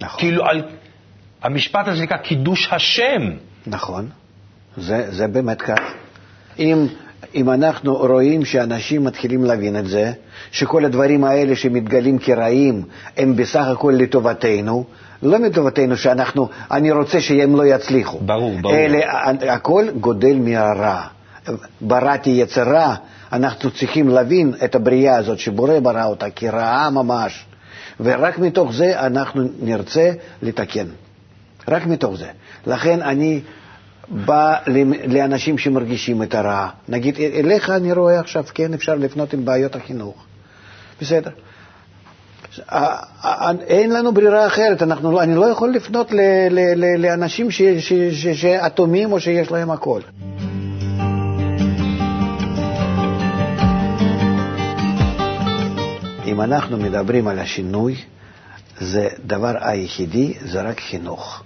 נכון. 0.00 0.20
כאילו, 0.20 0.46
על, 0.46 0.62
המשפט 1.42 1.88
הזה 1.88 2.02
נקרא 2.02 2.16
קידוש 2.16 2.68
השם. 2.72 3.30
נכון, 3.66 4.08
זה, 4.76 5.10
זה 5.10 5.28
באמת 5.28 5.62
כך. 5.62 5.80
אם, 6.60 6.86
אם 7.34 7.50
אנחנו 7.50 7.96
רואים 7.96 8.44
שאנשים 8.44 9.04
מתחילים 9.04 9.44
להבין 9.44 9.76
את 9.76 9.86
זה, 9.86 10.12
שכל 10.50 10.84
הדברים 10.84 11.24
האלה 11.24 11.56
שמתגלים 11.56 12.18
כרעים 12.18 12.82
הם 13.16 13.36
בסך 13.36 13.64
הכל 13.66 13.94
לטובתנו, 13.98 14.84
לא 15.22 15.38
מטובתנו 15.38 15.96
שאנחנו, 15.96 16.48
אני 16.70 16.90
רוצה 16.90 17.20
שהם 17.20 17.56
לא 17.56 17.66
יצליחו. 17.66 18.18
ברור, 18.18 18.54
ברור. 18.62 18.74
אלא 18.74 18.98
הכל 19.50 19.86
גודל 20.00 20.36
מהרע. 20.36 21.00
בראתי 21.80 22.30
יצר 22.30 22.62
רע, 22.62 22.94
אנחנו 23.32 23.70
צריכים 23.70 24.08
להבין 24.08 24.52
את 24.64 24.74
הבריאה 24.74 25.16
הזאת 25.16 25.38
שבורא 25.38 25.80
ברא 25.80 26.04
אותה 26.04 26.30
כרעה 26.30 26.90
ממש, 26.90 27.44
ורק 28.00 28.38
מתוך 28.38 28.72
זה 28.72 29.00
אנחנו 29.00 29.42
נרצה 29.62 30.10
לתקן. 30.42 30.86
רק 31.68 31.86
מתוך 31.86 32.16
זה. 32.16 32.26
לכן 32.66 33.02
אני 33.02 33.40
בא 34.10 34.56
לאנשים 35.08 35.58
שמרגישים 35.58 36.22
את 36.22 36.34
הרע. 36.34 36.68
נגיד, 36.88 37.16
אליך 37.34 37.70
אני 37.70 37.92
רואה 37.92 38.20
עכשיו, 38.20 38.44
כן, 38.54 38.74
אפשר 38.74 38.94
לפנות 38.94 39.32
עם 39.32 39.44
בעיות 39.44 39.76
החינוך. 39.76 40.24
בסדר. 41.00 41.30
אין 43.66 43.92
לנו 43.92 44.12
ברירה 44.12 44.46
אחרת, 44.46 44.82
אנחנו, 44.82 45.12
לא- 45.12 45.22
אני 45.22 45.34
לא 45.34 45.46
יכול 45.46 45.70
לפנות 45.70 46.12
ל, 46.12 46.20
ל, 46.50 46.58
ל, 46.76 46.96
לאנשים 47.06 47.48
שאטומים 48.34 49.12
או 49.12 49.20
שיש 49.20 49.50
להם 49.50 49.70
הכל. 49.70 50.00
אם 56.26 56.40
אנחנו 56.40 56.76
מדברים 56.76 57.28
על 57.28 57.38
השינוי, 57.38 57.96
זה 58.80 59.08
דבר 59.26 59.52
היחידי, 59.60 60.34
זה 60.44 60.62
רק 60.62 60.80
חינוך. 60.80 61.42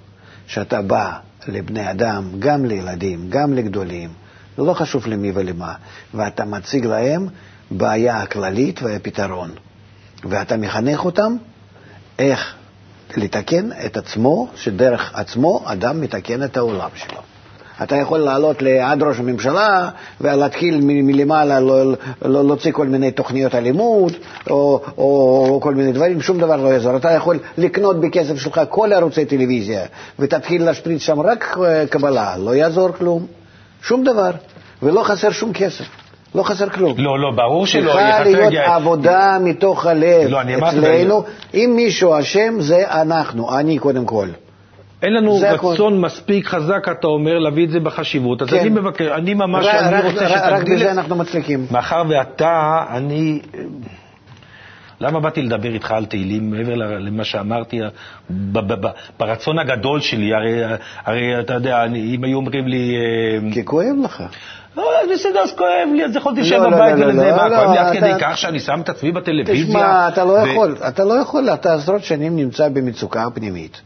שאתה 0.47 0.83
בא 0.83 1.19
לבני 1.49 1.91
אדם, 1.91 2.31
גם 2.39 2.65
לילדים, 2.65 3.27
גם 3.29 3.53
לגדולים, 3.53 4.11
לא 4.59 4.75
חשוב 4.75 5.07
למי 5.07 5.33
ולמה, 5.35 5.75
ואתה 6.15 6.45
מציג 6.45 6.87
להם 6.87 7.29
בעיה 7.71 8.23
הכללית 8.23 8.83
והפתרון. 8.83 9.51
ואתה 10.25 10.57
מחנך 10.57 11.05
אותם 11.05 11.37
איך 12.19 12.55
לתקן 13.17 13.69
את 13.87 13.97
עצמו, 13.97 14.49
שדרך 14.57 15.15
עצמו 15.15 15.63
אדם 15.65 16.01
מתקן 16.01 16.45
את 16.45 16.57
העולם 16.57 16.91
שלו. 16.95 17.21
אתה 17.83 17.97
יכול 17.97 18.19
לעלות 18.19 18.57
עד 18.83 19.03
ראש 19.03 19.19
הממשלה 19.19 19.89
ולהתחיל 20.21 20.81
מ- 20.83 21.07
מלמעלה 21.07 21.61
לא- 21.61 21.93
לא- 22.23 22.45
להוציא 22.45 22.73
כל 22.73 22.87
מיני 22.87 23.11
תוכניות 23.11 23.55
הלימוד 23.55 24.13
או, 24.51 24.81
או, 24.99 25.05
או 25.51 25.61
כל 25.63 25.75
מיני 25.75 25.93
דברים, 25.93 26.21
שום 26.21 26.39
דבר 26.39 26.57
לא 26.57 26.69
יעזור. 26.69 26.97
אתה 26.97 27.11
יכול 27.13 27.39
לקנות 27.59 28.01
בכסף 28.01 28.37
שלך 28.39 28.61
כל 28.69 28.93
ערוצי 28.93 29.25
טלוויזיה 29.25 29.81
ותתחיל 30.19 30.65
להשפריץ 30.65 31.03
שם 31.03 31.21
רק 31.21 31.59
אה, 31.65 31.87
קבלה, 31.87 32.35
לא 32.39 32.55
יעזור 32.55 32.89
כלום, 32.99 33.27
שום 33.83 34.05
דבר, 34.05 34.31
ולא 34.83 35.03
חסר 35.03 35.31
שום 35.31 35.53
כסף. 35.53 35.85
לא 36.35 36.43
חסר 36.43 36.69
כלום. 36.69 36.95
לא, 36.99 37.19
לא, 37.19 37.31
ברור 37.37 37.67
שלא. 37.67 37.93
צריכה 37.93 38.25
להיות 38.25 38.47
יגיע- 38.47 38.75
עבודה 38.75 39.37
מתוך 39.41 39.87
הלב 39.87 40.29
לא, 40.29 40.41
אצלנו. 40.69 41.23
אם 41.55 41.73
מישהו 41.77 42.19
אשם, 42.21 42.61
זה 42.61 42.85
אנחנו, 42.91 43.59
אני 43.59 43.79
קודם 43.79 44.05
כל. 44.05 44.29
אין 45.05 45.13
לנו 45.15 45.39
זה 45.39 45.51
הכל. 45.51 45.67
רצון 45.73 46.01
מספיק 46.01 46.47
חזק, 46.47 46.87
אתה 46.91 47.07
אומר, 47.07 47.39
להביא 47.39 47.65
את 47.65 47.71
זה 47.71 47.81
בחשיבות. 47.81 48.43
אז 48.43 48.49
כן. 48.51 48.59
אני 48.59 48.69
מבקר, 48.69 49.15
אני 49.15 49.35
ממש, 49.35 49.67
רק- 49.67 49.75
אני 49.75 49.95
רק- 49.97 50.05
רוצה 50.05 50.27
רק- 50.27 50.43
רק 50.43 50.57
שתגדיל 50.59 50.77
בזה. 50.77 50.91
אנחנו 50.93 51.17
מצליחים. 51.17 51.67
מאחר 51.71 52.03
ואתה, 52.09 52.85
אני... 52.91 53.41
למה 55.01 55.21
באתי 55.21 55.43
לדבר 55.43 55.75
איתך 55.75 55.91
על 55.93 56.05
תהילים, 56.05 56.51
מעבר 56.51 56.75
למה 56.75 57.25
שאמרתי, 57.25 57.81
ברצון 59.21 59.59
הגדול 59.59 60.01
שלי, 60.01 60.35
הרי, 60.35 60.63
הרי 61.05 61.41
אתה 61.41 61.55
יודע, 61.55 61.85
אני, 61.85 62.15
אם 62.15 62.25
היו 62.25 62.37
אומרים 62.37 62.69
לי... 62.69 62.97
אה, 62.97 63.53
כי 63.53 63.65
כואב 63.65 63.97
לך. 64.05 64.23
לא, 64.77 64.85
בסדר, 65.15 65.41
אז 65.41 65.53
כואב 65.57 65.69
לי, 65.95 66.05
אז 66.05 66.17
יכולתי 66.17 66.41
לשבת 66.41 66.73
בבית 66.73 66.95
ולזה, 66.99 67.33
מה, 67.37 67.49
לא, 67.49 67.57
כואב 67.57 67.71
לי 67.71 67.79
עד 67.79 67.97
כדי 67.97 68.11
כך 68.21 68.39
שאני 68.39 68.61
שם 68.61 68.81
את 68.81 68.89
עצמי 68.89 69.13
בטלוויזיה. 69.13 69.67
תשמע, 69.67 70.09
אתה 70.09 70.25
לא 70.25 70.33
יכול, 70.39 70.77
אתה 70.89 71.05
לא 71.05 71.15
יכול, 71.15 71.49
אתה 71.49 71.75
עשרות 71.75 72.05
שנים 72.05 72.37
נמצא 72.37 72.69
במצוקה 72.69 73.25
פנימית. 73.35 73.81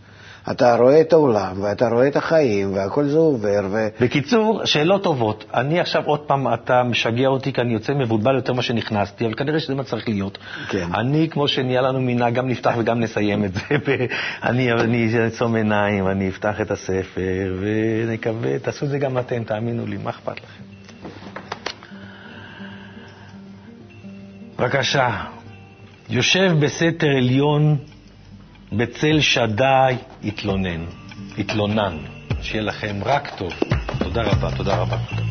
אתה 0.50 0.76
רואה 0.76 1.00
את 1.00 1.12
העולם, 1.12 1.62
ואתה 1.62 1.88
רואה 1.88 2.06
את 2.08 2.16
החיים, 2.16 2.74
והכל 2.74 3.04
זה 3.08 3.18
עובר, 3.18 3.60
ו... 3.70 3.88
בקיצור, 4.00 4.64
שאלות 4.64 5.02
טובות. 5.02 5.44
אני 5.54 5.80
עכשיו 5.80 6.02
עוד 6.04 6.20
פעם, 6.20 6.54
אתה 6.54 6.82
משגע 6.82 7.26
אותי 7.26 7.52
כי 7.52 7.60
אני 7.60 7.72
יוצא 7.72 7.94
מבולבל 7.94 8.34
יותר 8.34 8.52
ממה 8.52 8.62
שנכנסתי, 8.62 9.26
אבל 9.26 9.34
כנראה 9.34 9.60
שזה 9.60 9.74
מה 9.74 9.84
צריך 9.84 10.08
להיות. 10.08 10.38
כן. 10.68 10.88
אני, 10.94 11.28
כמו 11.30 11.48
שנהיה 11.48 11.80
לנו 11.82 12.00
מנהג, 12.00 12.34
גם 12.34 12.48
נפתח 12.48 12.74
וגם 12.78 13.00
נסיים 13.00 13.44
את 13.44 13.54
זה. 13.54 13.60
אני, 14.42 14.72
אני 14.72 15.18
אעצום 15.24 15.54
עיניים, 15.54 16.08
אני 16.08 16.28
אפתח 16.28 16.60
את 16.60 16.70
הספר, 16.70 17.54
ונקווה, 17.60 18.58
תעשו 18.58 18.84
את 18.84 18.90
זה 18.90 18.98
גם 18.98 19.18
אתם, 19.18 19.44
תאמינו 19.44 19.86
לי, 19.86 19.96
מה 19.96 20.10
אכפת 20.10 20.36
לכם? 20.36 20.62
בבקשה, 24.58 25.10
יושב 26.10 26.52
בסתר 26.60 27.06
עליון, 27.16 27.76
בצל 28.72 29.20
שדי, 29.20 29.94
התלונן, 30.24 30.84
התלונן. 31.38 31.96
שיהיה 32.42 32.62
לכם 32.62 32.96
רק 33.04 33.34
טוב. 33.38 33.52
תודה 33.98 34.22
רבה, 34.22 34.56
תודה 34.56 34.76
רבה. 34.76 35.27